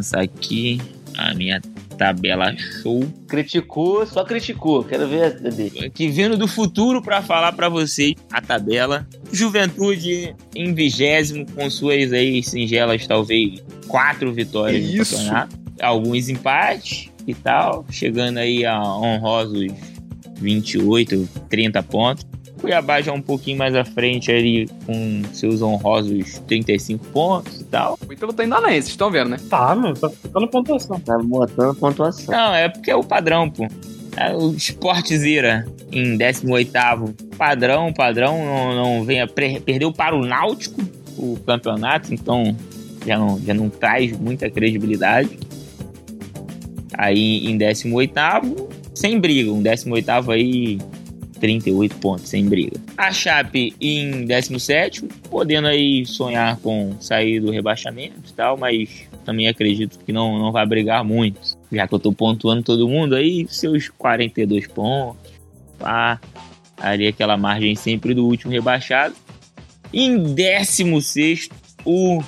[0.04, 0.82] Lançar aqui
[1.18, 1.62] a minha
[1.98, 3.02] tabela show.
[3.28, 4.84] Criticou, só criticou.
[4.84, 9.08] Quero ver a Que vindo do futuro para falar para vocês a tabela.
[9.32, 15.16] Juventude em vigésimo com suas aí singelas talvez quatro vitórias Que no isso?
[15.16, 15.63] campeonato.
[15.82, 19.72] Alguns empates e tal, chegando aí a honrosos
[20.39, 22.26] 28, 30 pontos.
[22.63, 27.99] Cuiabá já um pouquinho mais à frente ali com seus honrosos 35 pontos e tal.
[28.08, 29.38] O Ítalo tá indo além, vocês estão vendo, né?
[29.49, 30.97] Tá, mano, tá ficando pontuação.
[30.97, 32.34] Tá botando pontuação.
[32.34, 33.67] Não, é porque é o padrão, pô.
[34.15, 37.13] É o Sportzira em 18º.
[37.38, 40.82] Padrão, padrão, não, não venha perdeu para o Náutico
[41.17, 42.56] o campeonato, então
[43.06, 45.38] já não, já não traz muita credibilidade.
[46.97, 50.80] Aí em 18º, sem briga, um 18º aí
[51.43, 52.79] 38 pontos, sem briga.
[52.97, 59.49] A Chape em 17º, podendo aí sonhar com sair do rebaixamento e tal, mas também
[59.49, 61.58] acredito que não, não vai brigar muito.
[61.69, 65.34] Já que eu tô pontuando todo mundo aí, seus 42 pontos.
[65.77, 66.17] Pá,
[66.77, 69.13] ali aquela margem sempre do último rebaixado.
[69.93, 71.49] Em 16,
[71.84, 72.23] o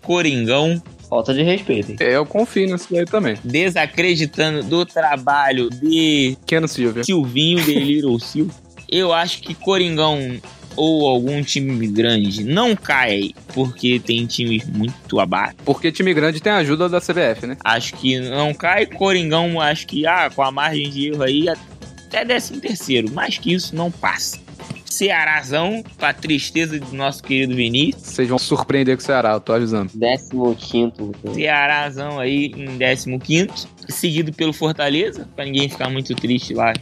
[0.00, 0.82] Coringão,
[1.16, 1.92] Falta de respeito.
[1.92, 1.96] hein?
[1.98, 3.38] É, eu confio nisso daí também.
[3.42, 7.04] desacreditando do trabalho de Keno Silvia.
[7.04, 8.52] Silvinho, de Little Sil.
[8.86, 10.38] Eu acho que Coringão
[10.76, 15.56] ou algum time grande não cai porque tem times muito abaixo.
[15.64, 17.56] Porque time grande tem a ajuda da CBF, né?
[17.64, 18.84] Acho que não cai.
[18.84, 23.10] Coringão, acho que ah, com a margem de erro aí, até 13 terceiro.
[23.10, 24.38] Mais que isso, não passa.
[24.86, 28.02] Cearazão, pra tristeza do nosso querido Vinícius.
[28.02, 29.90] Vocês vão surpreender com o Ceará, eu tô avisando.
[29.94, 31.12] Décimo quinto.
[31.34, 36.72] Cearazão aí em 15, seguido pelo Fortaleza, pra ninguém ficar muito triste lá,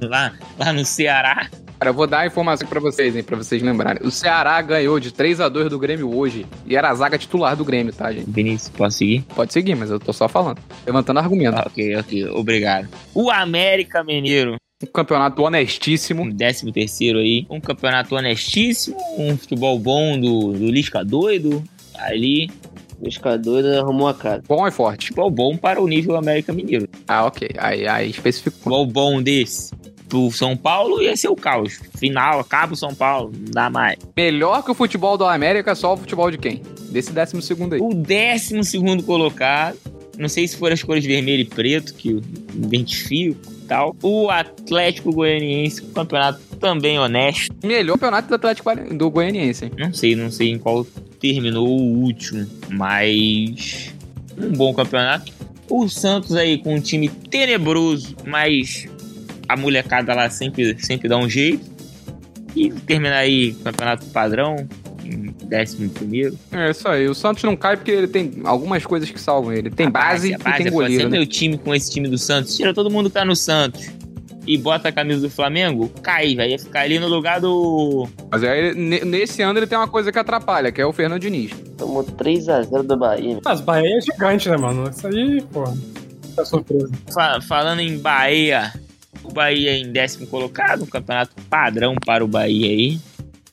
[0.00, 1.48] lá, lá no Ceará.
[1.78, 4.06] Cara, eu vou dar a informação pra vocês, hein, pra vocês lembrarem.
[4.06, 6.46] O Ceará ganhou de 3 a 2 do Grêmio hoje.
[6.66, 8.30] E era a zaga titular do Grêmio, tá, gente?
[8.30, 9.22] Vinícius, posso seguir?
[9.34, 10.60] Pode seguir, mas eu tô só falando.
[10.86, 11.58] Levantando argumento.
[11.58, 12.88] Ah, ok, ok, obrigado.
[13.12, 16.32] O América Mineiro, Um campeonato honestíssimo.
[16.34, 22.50] 13 terceiro aí, um campeonato honestíssimo, um futebol bom do, do Lisca doido, ali,
[23.00, 24.42] O escador arrumou a casa.
[24.46, 25.06] Bom e forte.
[25.06, 26.88] futebol bom para o nível América Mineiro.
[27.08, 27.48] Ah, ok.
[27.58, 28.54] Aí, aí especificou.
[28.54, 29.72] Futebol bom desse
[30.08, 31.80] pro São Paulo ia ser o caos.
[31.96, 33.98] Final, acaba o São Paulo, não dá mais.
[34.16, 36.62] Melhor que o futebol do América é só o futebol de quem?
[36.90, 37.80] Desse décimo segundo aí.
[37.80, 39.76] O 12 segundo colocado,
[40.18, 42.22] não sei se foram as cores vermelho e preto, que eu
[42.54, 43.94] identifico tal.
[44.02, 47.54] O Atlético Goianiense, um campeonato também honesto.
[47.64, 49.66] Melhor campeonato do Atlético do Goianiense.
[49.66, 49.72] hein?
[49.76, 50.84] Não sei, não sei em qual
[51.20, 53.94] terminou o último, mas
[54.36, 55.32] um bom campeonato.
[55.68, 58.86] O Santos aí com um time tenebroso, mas
[59.48, 61.72] a molecada lá sempre, sempre dá um jeito.
[62.54, 64.56] E terminar aí campeonato padrão,
[65.06, 66.38] em 11 primeiro.
[66.52, 67.06] É isso aí.
[67.08, 69.70] O Santos não cai porque ele tem algumas coisas que salvam ele.
[69.70, 71.18] Tem base, a e tem é goleiro, fazer né?
[71.18, 72.56] meu time com esse time do Santos.
[72.56, 73.88] Tira todo mundo que tá no Santos
[74.46, 78.06] e bota a camisa do Flamengo, cai, vai ficar ali no lugar do.
[78.30, 81.20] Mas aí, ne- nesse ano ele tem uma coisa que atrapalha, que é o Fernando
[81.20, 81.50] Diniz.
[81.78, 83.38] Tomou 3x0 do Bahia.
[83.44, 84.90] Mas Bahia é gigante, né, mano?
[84.90, 85.64] Isso aí, pô.
[86.36, 86.90] da surpresa.
[87.12, 88.70] Fa- falando em Bahia,
[89.22, 93.00] o Bahia em décimo colocado, um campeonato padrão para o Bahia aí.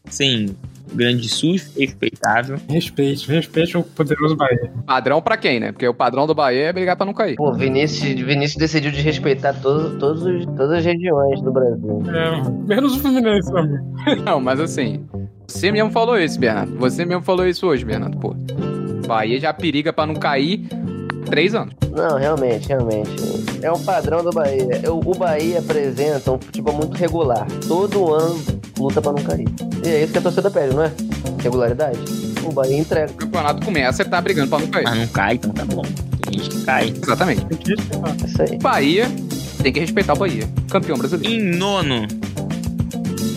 [0.10, 0.48] Sem
[0.94, 2.58] grande susto, respeitável.
[2.70, 4.72] Respeite, respeite o poderoso Bahia.
[4.86, 5.72] Padrão pra quem, né?
[5.72, 7.36] Porque o padrão do Bahia é brigar pra não cair.
[7.36, 12.04] Pô, Vinícius, Vinícius decidiu desrespeitar todo, todos os- todas as regiões do Brasil.
[12.14, 13.84] É, menos o Fluminense, amigo.
[14.26, 15.06] Não, mas assim,
[15.48, 16.76] você mesmo falou isso, Bernardo.
[16.78, 18.36] Você mesmo falou isso hoje, Bernardo, pô.
[19.08, 20.68] Bahia já periga pra não cair
[21.26, 21.74] três anos.
[21.92, 23.12] Não, realmente, realmente.
[23.62, 24.80] É o padrão do Bahia.
[24.84, 27.46] Eu- O Bahia apresenta um futebol muito regular.
[27.68, 28.36] Todo ano
[28.80, 29.48] luta pra não cair.
[29.84, 30.92] E é isso que a torcida pede, não é?
[31.42, 32.00] Regularidade.
[32.44, 33.12] O Bahia entrega.
[33.12, 34.84] O campeonato começa e tá brigando pra não cair.
[34.84, 35.84] Mas não cai, então tá bom.
[36.22, 36.94] Tem gente que cai.
[37.02, 37.46] Exatamente.
[37.46, 38.10] Tem que respeitar.
[38.10, 38.58] É Isso aí.
[38.58, 39.08] Bahia
[39.62, 40.44] tem que respeitar o Bahia.
[40.70, 41.34] Campeão brasileiro.
[41.34, 42.08] Em nono,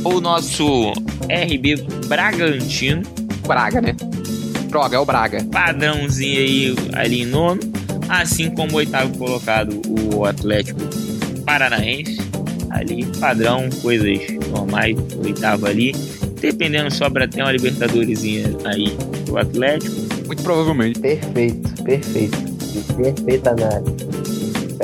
[0.04, 0.92] o nosso
[1.28, 1.76] RB
[2.06, 3.02] Bragantino.
[3.46, 3.94] Braga, né?
[4.68, 5.44] Droga, é o Braga.
[5.44, 7.60] Padrãozinho aí ali em nono.
[8.08, 9.80] Assim como o oitavo colocado,
[10.12, 10.80] o Atlético
[11.44, 12.18] Paranaense.
[12.70, 14.18] Ali, padrão, coisas
[14.50, 14.96] normais.
[15.24, 15.94] Oitavo ali.
[16.40, 19.94] Dependendo, sobra até uma Libertadoresinha aí do Atlético.
[20.26, 21.00] Muito provavelmente.
[21.00, 22.36] Perfeito, perfeito.
[22.96, 23.96] Perfeita análise.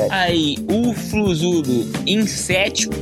[0.09, 2.93] Aí, o Fluzudo em sétimo.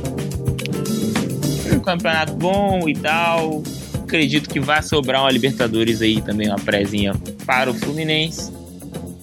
[1.72, 3.62] Um campeonato bom e tal.
[4.02, 7.14] Acredito que vai sobrar uma Libertadores aí também, uma prézinha
[7.46, 8.52] para o Fluminense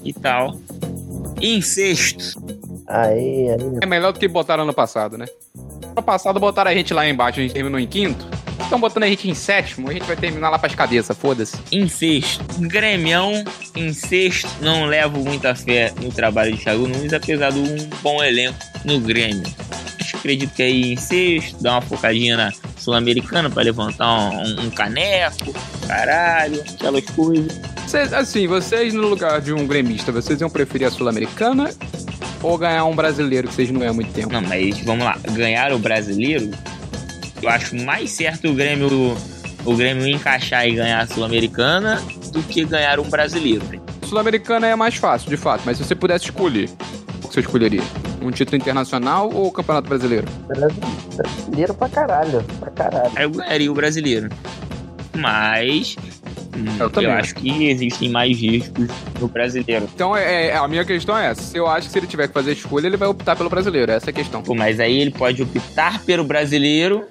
[0.03, 0.57] e tal.
[1.41, 2.41] Em sexto,
[2.87, 3.79] Aí, aí.
[3.81, 5.25] É melhor do que botaram ano passado, né?
[5.83, 8.25] Ano passado botaram a gente lá embaixo, a gente terminou em quinto.
[8.67, 11.55] Estão botando a gente em sétimo, a gente vai terminar lá pras cabeças, foda-se.
[11.71, 14.49] em sexto, Grêmio em sexto.
[14.59, 18.99] Não levo muita fé no trabalho de Thiago Nunes, apesar de um bom elenco no
[18.99, 19.45] Grêmio.
[20.13, 25.55] Acredito que aí em sexto, dá uma focadinha na Sul-Americana para levantar um, um caneco,
[25.87, 27.57] caralho, aquelas coisas.
[27.85, 31.73] Vocês, assim, vocês no lugar de um gremista, vocês iam preferir a Sul-Americana
[32.43, 34.33] ou ganhar um brasileiro que vocês não ganham há muito tempo?
[34.33, 36.51] Não, mas vamos lá, ganhar o brasileiro,
[37.41, 39.15] eu acho mais certo o Grêmio,
[39.65, 43.63] o Grêmio encaixar e ganhar a Sul-Americana do que ganhar um brasileiro.
[44.07, 46.69] Sul-Americana é mais fácil, de fato, mas se você pudesse escolher,
[47.23, 47.81] o que você escolheria?
[48.21, 50.27] Um título internacional ou o Campeonato Brasileiro?
[50.47, 52.43] Brasileiro pra caralho.
[52.59, 53.11] Pra caralho.
[53.19, 54.29] Eu ganharia o brasileiro.
[55.15, 55.95] Mas
[56.55, 57.11] hum, Eu eu, também.
[57.11, 58.87] acho que existem mais riscos
[59.19, 59.87] no brasileiro.
[59.93, 61.55] Então, é, é- a minha questão é essa.
[61.57, 63.91] Eu acho que se ele tiver que fazer escolha, ele vai optar pelo brasileiro.
[63.91, 64.41] Essa é a questão.
[64.41, 67.05] Pô, mas aí ele pode optar pelo brasileiro,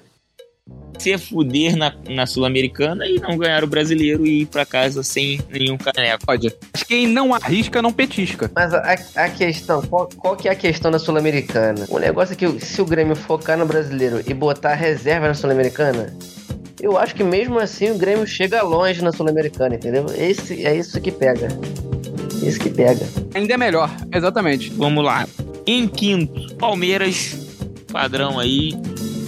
[0.97, 5.39] se fuder na, na Sul-Americana e não ganhar o brasileiro e ir pra casa sem
[5.49, 6.25] nenhum caneco.
[6.25, 6.47] Pode.
[6.73, 8.49] Acho que quem não arrisca, não petisca.
[8.55, 11.85] Mas a, a questão, qual, qual que é a questão da Sul-Americana?
[11.89, 16.13] O negócio é que se o Grêmio focar no brasileiro e botar reserva na Sul-Americana,
[16.81, 20.05] eu acho que mesmo assim o Grêmio chega longe na Sul-Americana, entendeu?
[20.15, 21.47] Esse, é isso que pega.
[22.41, 23.05] Isso que pega.
[23.33, 24.71] Ainda é melhor, exatamente.
[24.71, 25.27] Vamos lá.
[25.65, 27.35] Em quinto, Palmeiras,
[27.91, 28.71] padrão aí.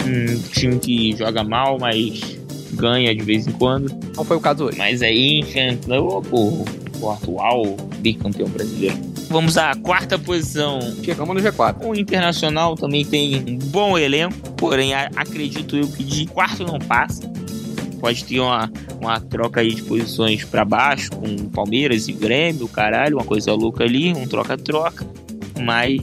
[0.06, 2.38] Um time que joga mal, mas
[2.72, 3.90] ganha de vez em quando.
[4.16, 4.78] Não foi o caso hoje.
[4.78, 6.64] Mas aí enfrentou o,
[7.00, 7.62] o atual
[7.98, 8.96] bicampeão brasileiro.
[9.28, 10.80] Vamos à quarta posição.
[11.04, 11.86] Chegamos no G4.
[11.86, 17.30] O Internacional também tem um bom elenco, porém acredito eu que de quarto não passa.
[18.00, 22.66] Pode ter uma, uma troca aí de posições para baixo com o Palmeiras e Grêmio,
[22.66, 25.06] caralho, uma coisa louca ali, um troca-troca.
[25.60, 26.00] Mas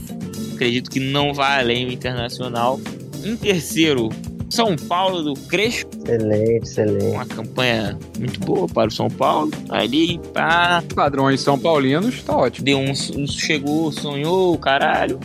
[0.54, 2.80] acredito que não vai além o Internacional.
[3.28, 4.10] Em terceiro,
[4.50, 7.06] São Paulo do Crespo Excelente, excelente.
[7.16, 9.52] uma campanha muito boa para o São Paulo.
[9.70, 12.64] Ali, pá, Padrões São Paulinos, tá ótimo.
[12.66, 15.20] deu um, um- chegou, sonhou, caralho.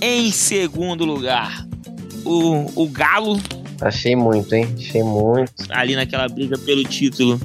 [0.00, 1.66] Em segundo lugar,
[2.24, 3.40] o, o Galo,
[3.80, 4.68] Achei muito, hein?
[4.78, 5.52] Achei muito.
[5.70, 7.38] ali naquela briga pelo título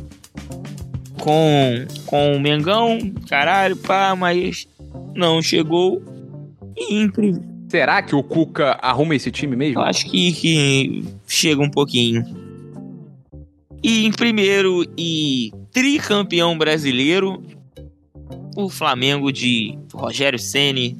[1.19, 4.67] com, com o Mengão, caralho, pá, mas
[5.15, 6.01] não chegou.
[6.77, 7.09] E em
[7.71, 9.79] Será que o Cuca arruma esse time mesmo?
[9.79, 12.25] Eu acho que, que chega um pouquinho.
[13.81, 17.41] E em primeiro e tricampeão brasileiro,
[18.57, 20.99] o Flamengo de Rogério Ceni,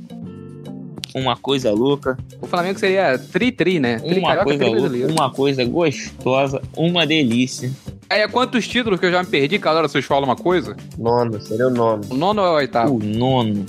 [1.14, 4.00] uma coisa louca, O Flamengo seria tri-tri, né?
[4.00, 5.12] Tri uma carioca, coisa tri louca, brasileiro.
[5.12, 7.70] uma coisa gostosa, uma delícia.
[8.10, 9.60] Aí, é quantos títulos que eu já me perdi?
[9.60, 10.78] Cada hora vocês falam uma coisa?
[10.98, 12.04] Nono, seria o nono.
[12.10, 12.96] O nono ou é o oitavo?
[12.96, 13.66] O nono,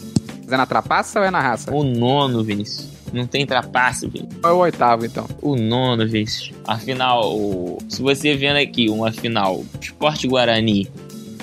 [0.48, 1.72] É na trapaça ou é na raça?
[1.74, 2.88] o nono, Vinícius.
[3.12, 4.40] Não tem trapaça, Vinícius.
[4.42, 5.26] Ou é o oitavo, então?
[5.40, 6.52] O nono, Vinícius.
[6.66, 10.88] Afinal, o- se você vendo aqui uma final Esporte Guarani,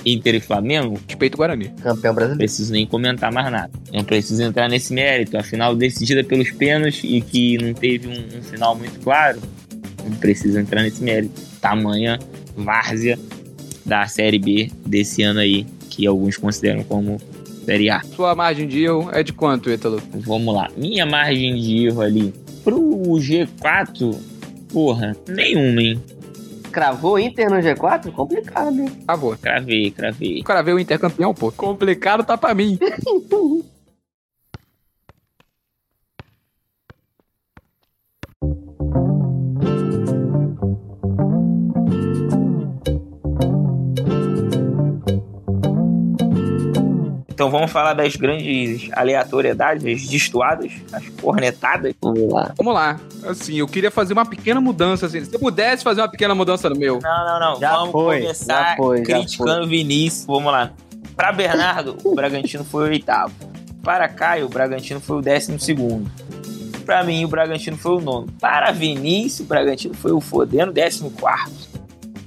[0.04, 1.68] Inter e Flamengo, Respeito Guarani.
[1.82, 2.38] Campeão Não brasileiro.
[2.38, 3.70] preciso nem comentar mais nada.
[3.92, 5.36] Não preciso entrar nesse mérito.
[5.36, 9.40] A final decidida pelos pênaltis e que não teve um, um final muito claro.
[10.02, 11.40] Não preciso entrar nesse mérito.
[11.60, 12.18] Tamanha
[12.56, 13.18] várzea
[13.84, 17.20] da Série B desse ano aí, que alguns consideram como
[17.70, 18.00] Série A.
[18.00, 20.02] Sua margem de erro é de quanto, Ítalo?
[20.12, 20.68] Vamos lá.
[20.76, 22.80] Minha margem de erro ali pro
[23.12, 24.12] G4,
[24.72, 26.02] porra, nenhuma, hein?
[26.72, 28.10] Cravou Inter no G4?
[28.10, 28.90] Complicado, hein?
[29.04, 29.36] Acabou.
[29.40, 30.42] Cravei, cravei.
[30.64, 31.52] Vê o Inter campeão, pô.
[31.52, 32.76] Complicado tá pra mim.
[47.40, 51.94] Então vamos falar das grandes aleatoriedades, as destoadas, as cornetadas.
[52.02, 52.52] Vamos lá.
[52.54, 53.00] Vamos lá.
[53.24, 55.24] Assim, eu queria fazer uma pequena mudança, assim.
[55.24, 56.98] Se eu pudesse fazer uma pequena mudança no meu.
[57.02, 57.58] Não, não, não.
[57.58, 60.26] Já vamos foi, começar já foi, criticando o Vinícius.
[60.26, 60.70] Vamos lá.
[61.16, 63.32] Para Bernardo, o Bragantino foi o oitavo.
[63.82, 66.10] Para Caio, o Bragantino foi o décimo segundo.
[66.84, 68.26] Para mim, o Bragantino foi o nono.
[68.38, 71.70] Para Vinícius, o Bragantino foi o fodendo décimo quarto.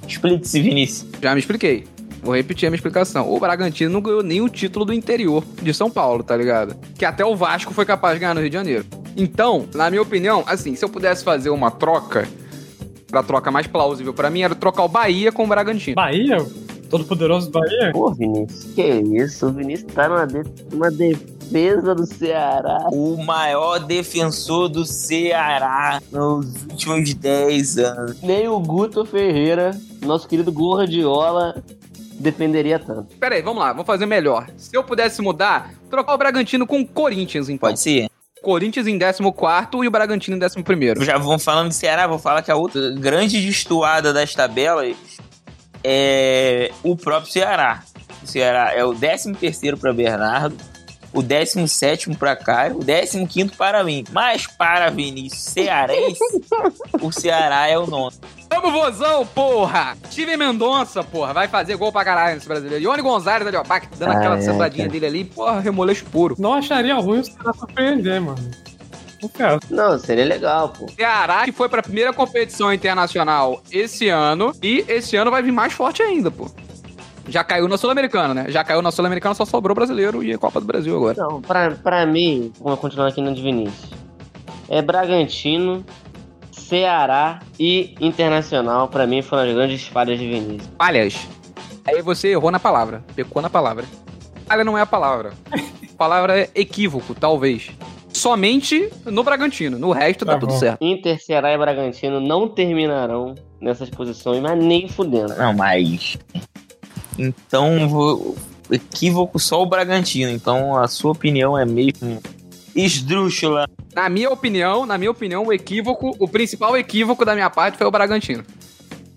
[0.08, 1.08] Explique-se, Vinícius.
[1.22, 1.93] Já me expliquei.
[2.24, 3.32] Vou repetir a minha explicação.
[3.32, 6.76] O Bragantino não ganhou nem o título do interior de São Paulo, tá ligado?
[6.98, 8.86] Que até o Vasco foi capaz de ganhar no Rio de Janeiro.
[9.18, 12.28] Então, na minha opinião, assim, se eu pudesse fazer uma troca,
[13.08, 15.96] pra troca mais plausível pra mim, era trocar o Bahia com o Bragantino.
[15.96, 16.38] Bahia?
[16.90, 17.92] Todo poderoso Bahia?
[17.92, 19.48] Pô, Vinícius, que isso?
[19.48, 22.88] O Vinícius tá numa, de- numa defesa do Ceará.
[22.92, 28.22] O maior defensor do Ceará nos últimos 10 anos.
[28.22, 29.72] Nem o Guto Ferreira,
[30.06, 31.64] nosso querido Gordiola,
[32.24, 33.16] defenderia tanto.
[33.18, 34.48] Pera aí, vamos lá, vamos fazer melhor.
[34.58, 37.70] Se eu pudesse mudar, trocar o Bragantino com o Corinthians, então.
[37.70, 38.10] Pode ser.
[38.42, 39.22] Corinthians em 14
[39.84, 41.06] e o Bragantino em 11.
[41.06, 44.96] Já vamos falando de Ceará, vou falar que a outra grande destoada das tabelas
[45.84, 47.84] é o próprio Ceará.
[48.22, 50.56] O Ceará é o 13 terceiro para Bernardo,
[51.14, 54.04] o 17 para Caio, o 15 para mim.
[54.12, 56.20] Mas para Vinícius Cearense,
[57.02, 58.16] o Ceará é o nono.
[58.50, 59.98] Vamos, vozão, porra!
[60.12, 62.84] Steven Mendonça, porra, vai fazer gol pra caralho nesse brasileiro.
[62.84, 66.36] Ione Gonzalez ali, ó, pá, dando Ah, aquela é, dele ali, porra, remolejo puro.
[66.38, 68.52] Não acharia ruim os caras surpreender, mano.
[69.70, 70.90] Não, seria legal, pô.
[70.90, 75.74] Ceará que foi pra primeira competição internacional esse ano e esse ano vai vir mais
[75.74, 76.50] forte ainda, pô.
[77.28, 78.46] Já caiu na Sul-Americana, né?
[78.50, 81.16] Já caiu na Sul-Americana, só sobrou brasileiro e a Copa do Brasil agora.
[81.18, 83.92] Não, pra, pra mim, vamos continuar aqui no de Vinícius.
[84.68, 85.86] É Bragantino,
[86.52, 90.70] Ceará e Internacional, pra mim, foram as grandes falhas de Vinícius.
[90.78, 91.28] Falhas.
[91.86, 93.86] Aí você errou na palavra, pecou na palavra.
[94.46, 95.34] Falha não é a palavra.
[95.52, 95.58] A
[95.98, 97.72] palavra é equívoco, talvez.
[98.12, 100.84] Somente no Bragantino, no resto tá, Tá tudo certo.
[100.84, 105.36] Inter, Ceará e Bragantino não terminarão nessas posições, mas nem fudendo.
[105.36, 106.18] Não, mas.
[107.18, 108.36] Então, vou-
[108.72, 110.32] equívoco só o Bragantino.
[110.32, 112.22] Então, a sua opinião é mesmo
[112.76, 113.68] esdrúxula.
[113.94, 117.86] Na minha opinião, na minha opinião, o equívoco, o principal equívoco da minha parte foi
[117.86, 118.44] o Bragantino.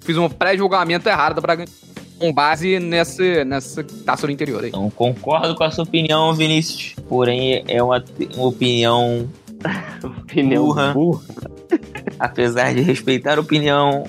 [0.01, 1.76] Fiz um pré-julgamento errado do Bragantino.
[2.18, 4.68] Com base nessa, nessa taça do interior aí.
[4.70, 6.94] Então, concordo com a sua opinião, Vinícius.
[7.09, 8.03] Porém, é uma,
[8.36, 9.28] uma opinião,
[10.26, 10.92] Pneu Burra.
[10.94, 11.22] burro.
[12.18, 14.05] apesar de respeitar a opinião,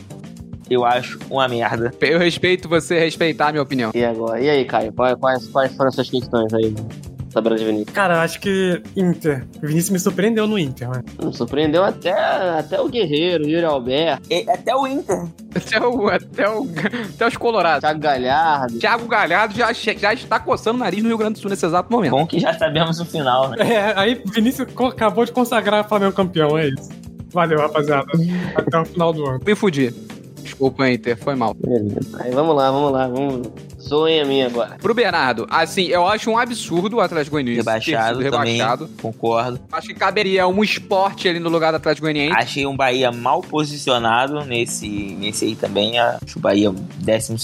[0.69, 1.91] eu acho uma merda.
[2.01, 3.91] Eu respeito você respeitar a minha opinião.
[3.93, 4.39] E agora?
[4.39, 4.93] E aí, Caio?
[4.93, 6.73] Quais, quais, quais foram as suas questões aí?
[7.37, 7.93] Tabela de Vinícius.
[7.93, 9.45] Cara, eu acho que Inter.
[9.61, 11.03] O Vinícius me surpreendeu no Inter, né?
[11.21, 15.27] Hum, surpreendeu até, até o Guerreiro, o Yuri Alberto, E até o Inter.
[15.53, 16.67] Até, o, até, o,
[17.13, 17.81] até os Colorados.
[17.81, 18.79] Thiago Galhardo.
[18.79, 21.91] Thiago Galhardo já, já está coçando o nariz no Rio Grande do Sul nesse exato
[21.91, 22.11] momento.
[22.11, 23.57] Bom que já sabemos o final, né?
[23.59, 26.89] É, aí Vinícius acabou de consagrar o Flamengo campeão, é isso.
[27.31, 28.07] Valeu, rapaziada.
[28.55, 29.39] Até o final do ano.
[29.45, 29.93] Me fudi.
[30.47, 31.53] Desculpa, Inter, foi mal.
[31.53, 32.17] Beleza.
[32.21, 33.47] Aí vamos lá, vamos lá, vamos.
[33.79, 34.77] Zoem a mim agora.
[34.81, 38.53] Pro Bernardo, assim, eu acho um absurdo o Atlético Goianiense ter Rebaixado sido também.
[38.55, 38.89] rebaixado.
[39.01, 39.59] Concordo.
[39.71, 42.37] Acho que caberia um esporte ali no lugar do Atlético Goianiense.
[42.37, 45.99] Achei um Bahia mal posicionado nesse, nesse aí também.
[45.99, 47.35] Acho o Bahia 12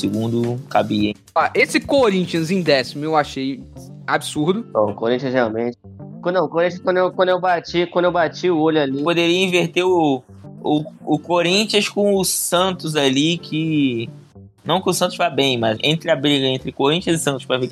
[0.69, 1.15] cabia, hein?
[1.35, 3.61] Ah, Esse Corinthians em décimo eu achei
[4.07, 4.65] absurdo.
[4.71, 5.77] Bom, o Corinthians realmente.
[6.21, 9.03] Quando, não, o Corinthians, quando eu, quando eu bati, quando eu bati o olho ali.
[9.03, 10.23] Poderia inverter o,
[10.63, 14.09] o, o Corinthians com o Santos ali, que.
[14.65, 17.57] Não que o Santos vá bem, mas entre a briga entre Corinthians e Santos pra
[17.57, 17.69] ver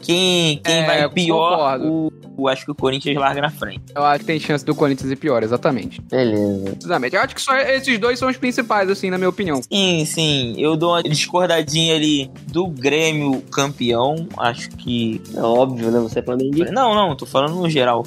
[0.00, 3.82] quem, quem É, vai pior, o, o- acho que o Corinthians larga na frente.
[3.92, 6.00] Eu acho que tem chance do Corinthians ir pior, exatamente.
[6.02, 6.70] Beleza.
[6.70, 7.16] Precisamente.
[7.16, 9.60] Eu acho que só esses dois são os principais, assim, na minha opinião.
[9.60, 14.28] Sim, sim, eu dou uma discordadinha ali do Grêmio campeão.
[14.36, 15.98] Acho que É óbvio, né?
[15.98, 16.70] Você é flamenguista.
[16.72, 18.06] Não, não, tô falando no geral.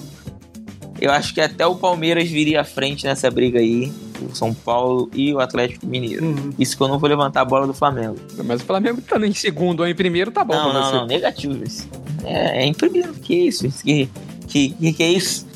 [1.02, 3.91] Eu acho que até o Palmeiras viria à frente nessa briga aí.
[4.22, 6.24] O São Paulo e o Atlético Mineiro.
[6.24, 6.54] Uhum.
[6.60, 8.18] Isso que eu não vou levantar a bola do Flamengo.
[8.45, 10.95] Mas o Flamengo tá em segundo ou em primeiro, tá bom não, pra não, você.
[10.95, 11.89] não, negativo isso.
[12.24, 13.14] É, é em primeiro.
[13.16, 13.66] Que isso?
[13.66, 14.08] Isso Que,
[14.47, 15.47] que, que, que é isso?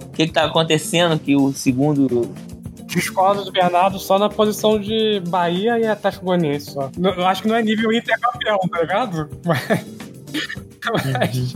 [0.00, 2.32] O que, que tá acontecendo que o segundo.
[2.86, 6.90] Discordo do Bernardo só na posição de Bahia e Atlético Goianiense só.
[6.98, 9.28] Eu acho que não é nível Inter campeão, tá ligado?
[9.44, 9.84] Mas
[11.18, 11.54] Mas,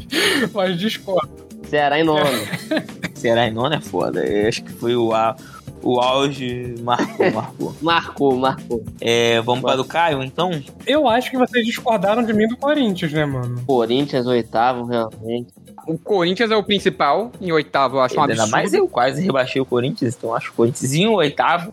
[0.55, 1.48] mas discordo.
[1.69, 2.25] Ceará em nono.
[3.15, 4.25] Será em nono é foda.
[4.25, 5.35] Eu acho que foi o, a-
[5.83, 6.75] o auge.
[6.83, 7.75] Marcou, marcou.
[7.83, 8.85] marcou, marcou.
[9.01, 10.51] É, vamos para o Caio, então?
[10.87, 13.63] Eu acho que vocês discordaram de mim do Corinthians, né, mano?
[13.67, 15.53] Corinthians, oitavo, realmente.
[15.87, 18.51] O Corinthians é o principal, em oitavo eu acho um Ainda absurdo.
[18.51, 21.73] mais eu quase rebaixei o Corinthians, então acho o Corinthians em oitavo.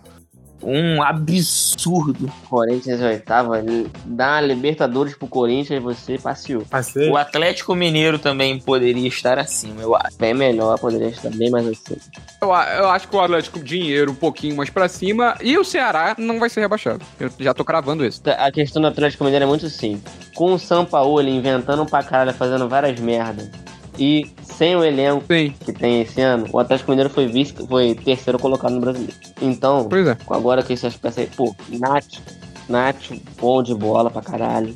[0.65, 2.31] Um absurdo.
[2.49, 6.65] Corinthians ele Dá a Libertadores pro Corinthians, você passeou.
[6.65, 7.09] Passei.
[7.09, 10.17] O Atlético Mineiro também poderia estar acima, eu acho.
[10.17, 11.97] Bem melhor, poderia estar bem mais assim.
[12.41, 16.15] Eu, eu acho que o Atlético dinheiro um pouquinho mais pra cima e o Ceará
[16.17, 17.05] não vai ser rebaixado.
[17.19, 18.21] Eu já tô cravando isso.
[18.25, 20.13] A questão do Atlético Mineiro é muito simples.
[20.33, 23.49] Com o Sampaoli inventando pra caralho, fazendo várias merdas.
[23.97, 27.95] E sem o elenco Sim, que tem esse ano, o Atlético Mineiro foi vice, foi
[27.95, 29.15] terceiro colocado no brasileiro.
[29.41, 30.17] Então, é.
[30.33, 32.19] agora com essas peças aí, pô, Nath,
[32.67, 34.75] Nath, bom de bola pra caralho.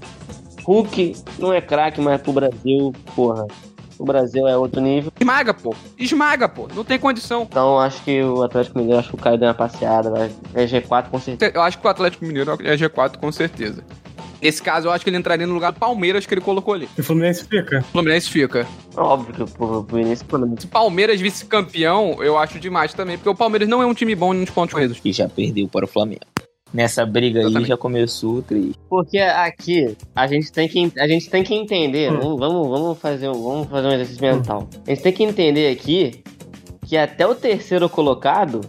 [0.63, 3.45] Hulk não é craque, mas pro Brasil, porra,
[3.99, 5.11] o Brasil é outro nível.
[5.19, 5.75] Esmaga, pô.
[5.97, 6.69] Esmaga, pô.
[6.73, 7.43] Não tem condição.
[7.43, 10.31] Então acho que o Atlético Mineiro, acho que o Caio deu uma passeada, vai.
[10.53, 11.51] É G4 com certeza.
[11.53, 13.83] Eu acho que o Atlético Mineiro é G4 com certeza.
[14.41, 16.87] Nesse caso, eu acho que ele entraria no lugar do Palmeiras que ele colocou ali.
[16.97, 17.79] E o Fluminense fica.
[17.79, 18.65] O Fluminense fica.
[18.95, 19.45] Óbvio
[19.99, 20.61] início, pelo menos.
[20.61, 24.33] Se Palmeiras vice-campeão, eu acho demais também, porque o Palmeiras não é um time bom
[24.33, 24.99] nos pontos corridos.
[24.99, 26.21] Que já perdeu para o Flamengo.
[26.73, 27.67] Nessa briga aí Exatamente.
[27.69, 28.75] já começou triste.
[28.87, 32.19] Porque aqui a gente tem que, a gente tem que entender, Hum.
[32.19, 34.69] vamos, vamos, vamos fazer, um- vamos fazer um exercício mental.
[34.85, 36.23] A gente tem que entender aqui
[36.87, 38.61] que até o terceiro colocado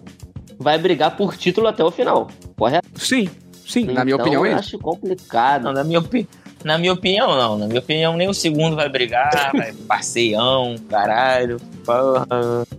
[0.58, 2.88] vai brigar por título até o final, correto?
[2.96, 3.28] Sim,
[3.70, 5.64] sim, na minha Então, opinião é eu acho complicado.
[5.64, 6.28] Não, na minha, opi-
[6.64, 7.56] na minha opinião, não.
[7.58, 11.58] Na minha opinião, nem o segundo vai brigar, vai passeião, caralho.
[11.84, 12.26] Porra.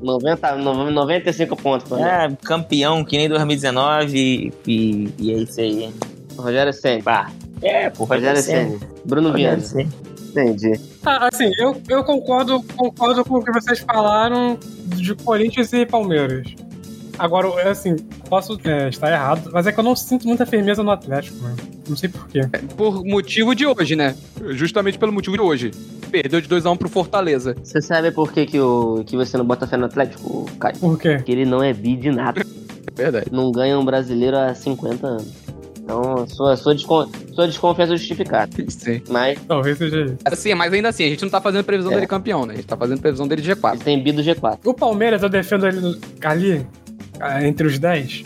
[0.01, 2.13] 90, no- 95 pontos, por exemplo.
[2.15, 5.83] É, campeão que nem 2019 e, e é isso aí.
[5.85, 5.93] hein?
[6.37, 7.03] Rogério Senna.
[7.03, 7.31] Pá.
[7.61, 8.67] É, pô, Rogério ser.
[8.67, 8.79] Senna.
[9.05, 9.89] Bruno Rogério Viana.
[10.31, 10.79] Entendi.
[11.05, 14.57] Ah, assim, eu, eu concordo, concordo com o que vocês falaram
[14.95, 16.47] de Corinthians e Palmeiras.
[17.21, 17.95] Agora, eu, assim,
[18.29, 21.55] posso é, estar errado, mas é que eu não sinto muita firmeza no Atlético, mano.
[21.87, 22.41] Não sei porquê.
[22.75, 24.15] Por motivo de hoje, né?
[24.51, 25.71] Justamente pelo motivo de hoje.
[26.09, 27.55] Perdeu de 2x1 pro Fortaleza.
[27.63, 30.77] Você sabe por que, que, o, que você não bota fé no Atlético, Caio?
[30.77, 31.15] Por quê?
[31.17, 32.41] Porque ele não é bi de nada.
[32.97, 33.27] É verdade.
[33.31, 35.27] não ganha um brasileiro há 50 anos.
[35.81, 38.49] Então, sua, sua, descon, sua desconfiança é justificada.
[38.69, 39.01] Sim.
[39.09, 40.17] Mas Talvez seja isso.
[40.25, 41.95] Assim, mas ainda assim, a gente não tá fazendo previsão É.
[41.95, 42.53] dele campeão, né?
[42.53, 43.73] A gente tá fazendo previsão dele de G4.
[43.75, 44.59] ele tem bi do G4.
[44.65, 46.65] O Palmeiras, eu defendo ele no- ali,
[47.43, 48.23] entre os 10,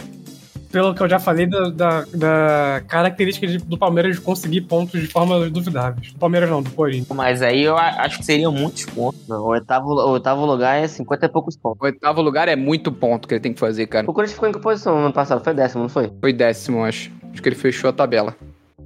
[0.72, 5.00] pelo que eu já falei da, da, da característica de- do Palmeiras de conseguir pontos
[5.00, 6.12] de forma duvidáveis.
[6.12, 7.08] Do Palmeiras não, do Corinthians.
[7.16, 9.30] Mas aí eu acho que seriam muitos pontos.
[9.30, 11.80] O oitavo, o oitavo lugar é 50 e poucos pontos.
[11.82, 14.10] O oitavo lugar é muito ponto que ele tem que fazer, cara.
[14.10, 15.41] O Corinthians ficou em que posição no ano passado?
[15.43, 16.12] Foi décimo, não foi?
[16.20, 17.10] Foi décimo, acho.
[17.32, 18.36] Acho que ele fechou a tabela.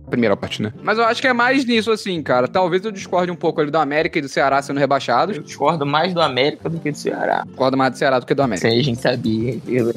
[0.10, 0.74] Primeira parte, né?
[0.82, 2.48] Mas eu acho que é mais nisso, assim, cara.
[2.48, 5.38] Talvez eu discorde um pouco ali do América e do Ceará sendo rebaixados.
[5.38, 7.44] Eu discordo mais do América do que do Ceará.
[7.46, 8.68] Discordo mais do Ceará do que do Isso América.
[8.68, 9.60] aí a gente sabia.
[9.68, 9.94] Eu-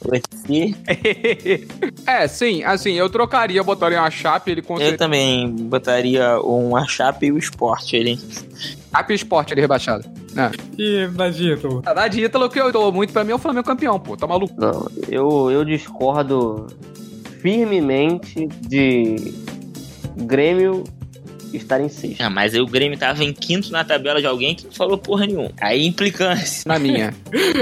[0.00, 0.74] Você,
[2.06, 7.26] é, sim, assim, eu trocaria, botaria uma chape, ele com eu também botaria um Chape
[7.26, 8.16] e o esporte ali.
[8.92, 10.04] Chape e esporte ele rebaixado.
[10.78, 11.82] E da Dito?
[11.84, 14.16] A da de Ítalo que eu dou muito pra mim é o Flamengo campeão, pô.
[14.16, 14.54] Tá maluco?
[14.56, 16.68] Não, eu, eu discordo
[17.40, 19.16] firmemente de
[20.16, 20.84] Grêmio
[21.52, 22.20] estar em sexto.
[22.20, 24.98] Ah, mas aí o Grêmio tava em quinto na tabela de alguém que não falou
[24.98, 25.50] porra nenhuma.
[25.60, 26.62] Aí implicância.
[26.66, 27.14] Na minha.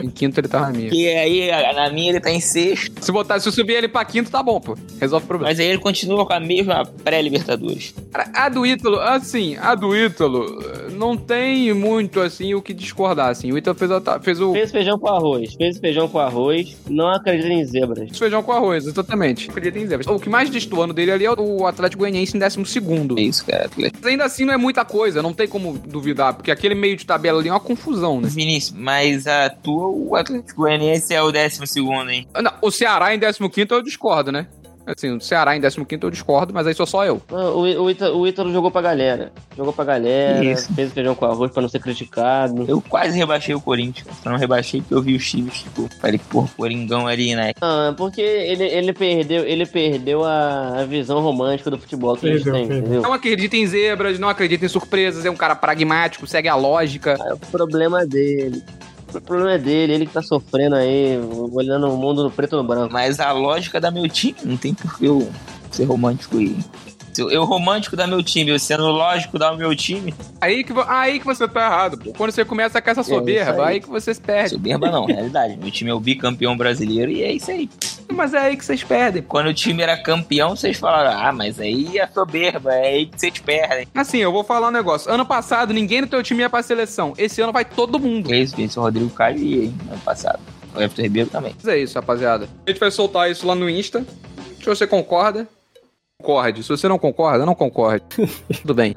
[0.03, 0.89] em quinto ele tá na minha.
[0.89, 3.05] Porque aí a- na minha ele tá em sexto.
[3.05, 4.77] Se botar, se eu subir ele pra quinto, tá bom, pô.
[5.01, 5.51] Resolve o problema.
[5.51, 7.95] Mas aí ele continua com a mesma pré-Libertadores.
[8.13, 10.47] Cara, a do Ítalo, assim, a do Ítalo
[10.93, 13.53] não tem muito, assim, o que discordar, assim.
[13.53, 17.09] O Ítalo fez, a- fez o Fez feijão com arroz, fez feijão com arroz, não
[17.09, 18.17] acredita em zebras.
[18.19, 19.49] feijão com arroz, exatamente.
[19.51, 20.07] Acredita em zebras.
[20.07, 23.19] O que mais destoando dele ali é o Atlético Goianiense em décimo segundo.
[23.19, 23.69] É isso, cara.
[23.77, 23.99] Atlético.
[24.03, 27.07] Mas ainda assim não é muita coisa, não tem como duvidar, porque aquele meio de
[27.07, 28.29] tabela ali é uma confusão, né?
[28.29, 32.27] Vinícius, mas a tua, o Atlético Goianiense é o décimo segundo, hein?
[32.43, 33.39] Não, o Ceará em 15
[33.71, 34.49] eu discordo, né?
[34.87, 37.21] Assim, o Ceará em 15 eu discordo, mas aí sou só eu.
[37.31, 39.33] Ah, O, o, Ítalo, o Ítalo jogou pra galera.
[39.57, 40.73] Jogou pra galera, Isso.
[40.75, 42.65] fez feijão com arroz pra não ser criticado.
[42.69, 44.07] Eu quase rebaixei o Corinthians.
[44.23, 47.53] Só não rebaixei porque eu vi os times, tipo, falei, pô, Coringão ali, né?
[47.61, 52.43] Ah, porque ele, ele perdeu, ele perdeu a, a visão romântica do futebol que eles
[52.45, 52.85] Perdeu, têm, perdeu.
[52.85, 53.03] entendeu?
[53.03, 57.17] Não acredita em zebras, não acredita em surpresas, é um cara pragmático, segue a lógica.
[57.21, 58.63] É o problema dele.
[59.17, 61.19] O problema é dele, ele que tá sofrendo aí,
[61.53, 62.93] olhando o mundo no preto e no branco.
[62.93, 65.31] Mas a lógica da meu time, não tem por que eu
[65.71, 66.57] ser romântico aí.
[67.19, 71.25] Eu, romântico da meu time, eu sendo lógico da meu time, Aí que, aí que
[71.25, 72.13] você tá errado, pô.
[72.13, 73.75] Quando você começa com essa soberba, isso aí.
[73.75, 74.51] aí que você se perde.
[74.51, 75.57] soberba não, realidade.
[75.57, 77.69] Meu time é o bicampeão brasileiro e é isso aí.
[78.13, 79.23] Mas é aí que vocês perdem.
[79.23, 83.19] Quando o time era campeão, vocês falaram, ah, mas aí é soberba, é aí que
[83.19, 83.89] vocês perdem.
[83.95, 85.11] Assim, eu vou falar um negócio.
[85.11, 87.15] Ano passado, ninguém no teu time ia pra seleção.
[87.19, 88.33] Esse ano vai todo mundo.
[88.33, 90.41] É isso, isso, o Rodrigo Caio ia, hein, ano passado.
[90.75, 91.55] O Everton Ribeiro também.
[91.57, 92.49] Mas é isso, rapaziada.
[92.67, 94.05] A gente vai soltar isso lá no Insta.
[94.59, 95.49] Se você concorda,
[96.21, 96.63] concorde.
[96.63, 98.05] Se você não concorda, não concorde.
[98.63, 98.93] Tudo bem.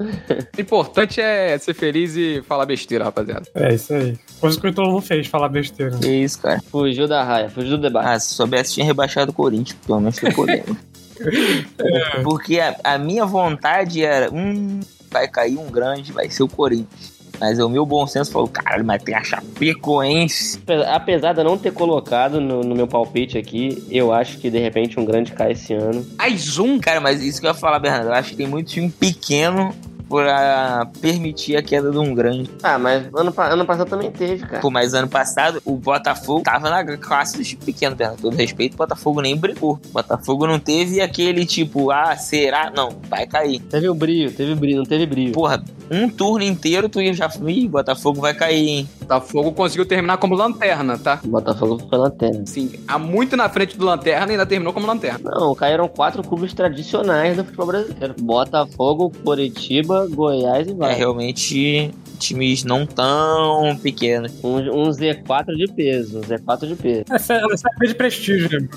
[0.56, 3.46] O importante é ser feliz e falar besteira, rapaziada.
[3.54, 4.18] É isso aí.
[4.40, 5.96] Coisa que o não fez, falar besteira.
[5.98, 6.60] Que isso, cara.
[6.70, 8.08] Fugiu da raia, fugiu do debate.
[8.08, 10.76] Ah, se soubesse, tinha rebaixado o Corinthians, pelo menos foi polêmico.
[12.24, 17.09] Porque a, a minha vontade era, hum, vai cair um grande, vai ser o Corinthians.
[17.40, 20.60] Mas o meu bom senso falou, caralho, mas tem a Chapecoense.
[20.92, 24.58] Apesar de eu não ter colocado no, no meu palpite aqui, eu acho que de
[24.58, 26.06] repente um grande cai esse ano.
[26.18, 26.78] Mais um?
[26.78, 29.74] Cara, mas isso que eu ia falar, Bernardo, eu acho que tem muito time pequeno
[30.10, 32.50] pra permitir a queda de um grande.
[32.62, 34.60] Ah, mas ano, ano passado também teve, cara.
[34.60, 38.22] Pô, mas ano passado o Botafogo tava na classe dos time pequeno, Bernardo.
[38.22, 39.78] Todo respeito, o Botafogo nem brigou.
[39.88, 42.72] O Botafogo não teve aquele tipo, ah, será?
[42.74, 43.60] Não, vai cair.
[43.60, 45.32] Teve o brilho, teve brilho, não teve brilho.
[45.32, 47.30] Porra, um turno inteiro tu já.
[47.46, 48.88] Ih, Botafogo vai cair, hein?
[49.00, 51.20] Botafogo conseguiu terminar como lanterna, tá?
[51.24, 52.42] O Botafogo ficou lanterna.
[52.46, 55.30] Sim, há muito na frente do lanterna e ainda terminou como lanterna.
[55.32, 58.14] Não, caíram quatro clubes tradicionais do futebol brasileiro.
[58.20, 60.94] Botafogo, Curitiba, Goiás e É vai.
[60.94, 64.32] realmente times não tão pequenos.
[64.44, 67.04] Um, um Z4 de peso, um Z4 de peso.
[67.10, 68.68] Essa, essa é de prestígio, né?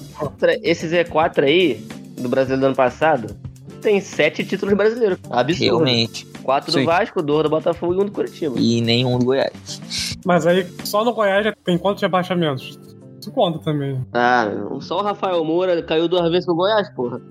[0.63, 1.85] Esse Z4 aí,
[2.19, 3.35] do Brasileiro do ano passado,
[3.81, 5.19] tem sete títulos brasileiros.
[5.29, 5.63] Absurdo.
[5.63, 6.25] Realmente.
[6.41, 6.85] Quatro do Sim.
[6.85, 8.55] Vasco, dois do Botafogo e um do Curitiba.
[8.57, 10.11] E nenhum do Goiás.
[10.25, 12.79] Mas aí, só no Goiás já tem quantos rebaixamentos?
[13.23, 14.05] Isso conta também.
[14.13, 14.47] Ah,
[14.81, 17.21] só o Rafael Moura caiu duas vezes com o Goiás, porra.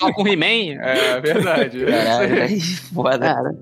[0.00, 0.80] Só com o He-Man?
[0.82, 1.84] É verdade.
[1.86, 2.60] Caralho, aí
[2.92, 3.18] foda.
[3.20, 3.54] Cara,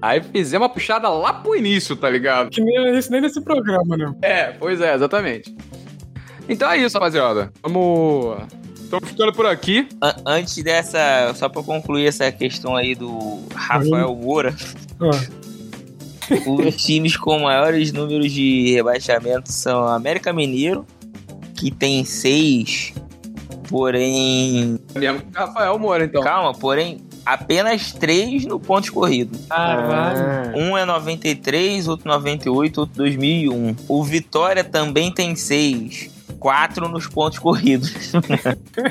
[0.00, 2.50] Aí fizemos uma puxada lá pro início, tá ligado?
[2.50, 4.14] Que nem, isso nem nesse programa, né?
[4.22, 5.52] É, pois é, exatamente.
[6.48, 7.50] Então é isso, rapaziada.
[7.60, 8.36] Vamos.
[8.76, 9.88] Estamos ficando por aqui.
[10.00, 14.54] An- Antes dessa, só pra concluir essa questão aí do Rafael Moura,
[15.00, 15.43] Ah,
[16.46, 20.86] os times com maiores números de rebaixamento são América Mineiro,
[21.54, 22.92] que tem seis,
[23.68, 24.78] porém.
[24.94, 26.22] Mesmo o Rafael Moura, então.
[26.22, 29.38] Calma, porém, apenas três no ponto corrido.
[29.48, 30.56] caralho.
[30.56, 33.76] Um é 93, outro 98, outro 2001.
[33.88, 36.10] O Vitória também tem seis.
[36.38, 37.90] Quatro nos pontos corridos.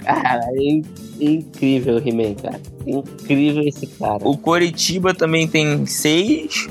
[0.04, 0.84] cara, é in-
[1.20, 2.60] incrível o He-Man, cara.
[2.88, 4.18] Incrível esse cara.
[4.28, 6.68] O Coritiba também tem seis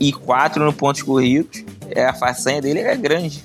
[0.00, 1.64] e quatro no pontos corridos.
[1.90, 3.42] É, a façanha dele é grande.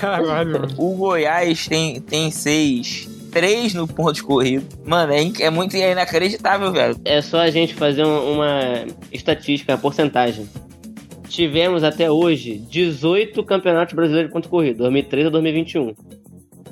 [0.00, 0.66] Caralho.
[0.76, 4.66] O Goiás tem, tem seis, três no pontos corridos.
[4.84, 6.96] Mano, é, é muito é inacreditável, velho.
[7.04, 10.48] É só a gente fazer um- uma estatística, uma porcentagem.
[11.28, 15.94] Tivemos até hoje 18 campeonatos brasileiros de ponto corrido, 2013 a 2021.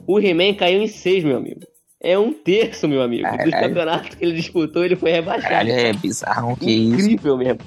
[0.07, 1.61] O He-Man caiu em 6, meu amigo.
[2.01, 3.23] É um terço, meu amigo.
[3.27, 3.69] Dos Caralho.
[3.69, 5.49] campeonatos que ele disputou, ele foi rebaixado.
[5.49, 7.01] Caralho, é bizarro, que isso.
[7.07, 7.59] Incrível mesmo.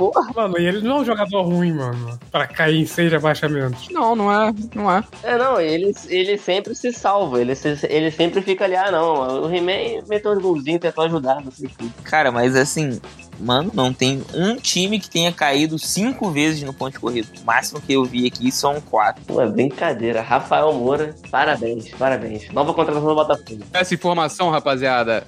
[0.00, 0.32] Porra.
[0.34, 2.18] Mano, e ele não é um jogador ruim, mano.
[2.30, 3.88] Pra cair em seis rebaixamentos.
[3.90, 4.54] Não, não é.
[4.74, 5.04] Não é.
[5.22, 7.38] É, não, ele, ele sempre se salva.
[7.40, 9.42] Ele, se- ele sempre fica ali, ah, não.
[9.44, 11.88] O He-Man meteu uns golzinhos, tentou ajudar, não sei o que.
[12.02, 12.98] Cara, mas assim,
[13.38, 17.28] mano, não tem um time que tenha caído cinco vezes no ponto corrido.
[17.42, 19.22] O máximo que eu vi aqui são quatro.
[19.26, 20.22] Pô, é brincadeira.
[20.22, 22.50] Rafael Moura, parabéns, parabéns.
[22.52, 23.60] Nova contratação do Botafogo.
[23.72, 25.26] Essa informação, rapaziada.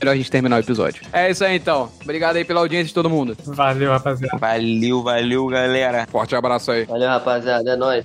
[0.00, 1.02] Melhor a gente terminar o episódio.
[1.12, 1.90] É isso aí, então.
[2.02, 3.36] Obrigado aí pela audiência de todo mundo.
[3.44, 4.38] Valeu, rapaziada.
[4.38, 6.06] Valeu, valeu, galera.
[6.10, 6.84] Forte abraço aí.
[6.84, 7.70] Valeu, rapaziada.
[7.70, 8.04] É nóis.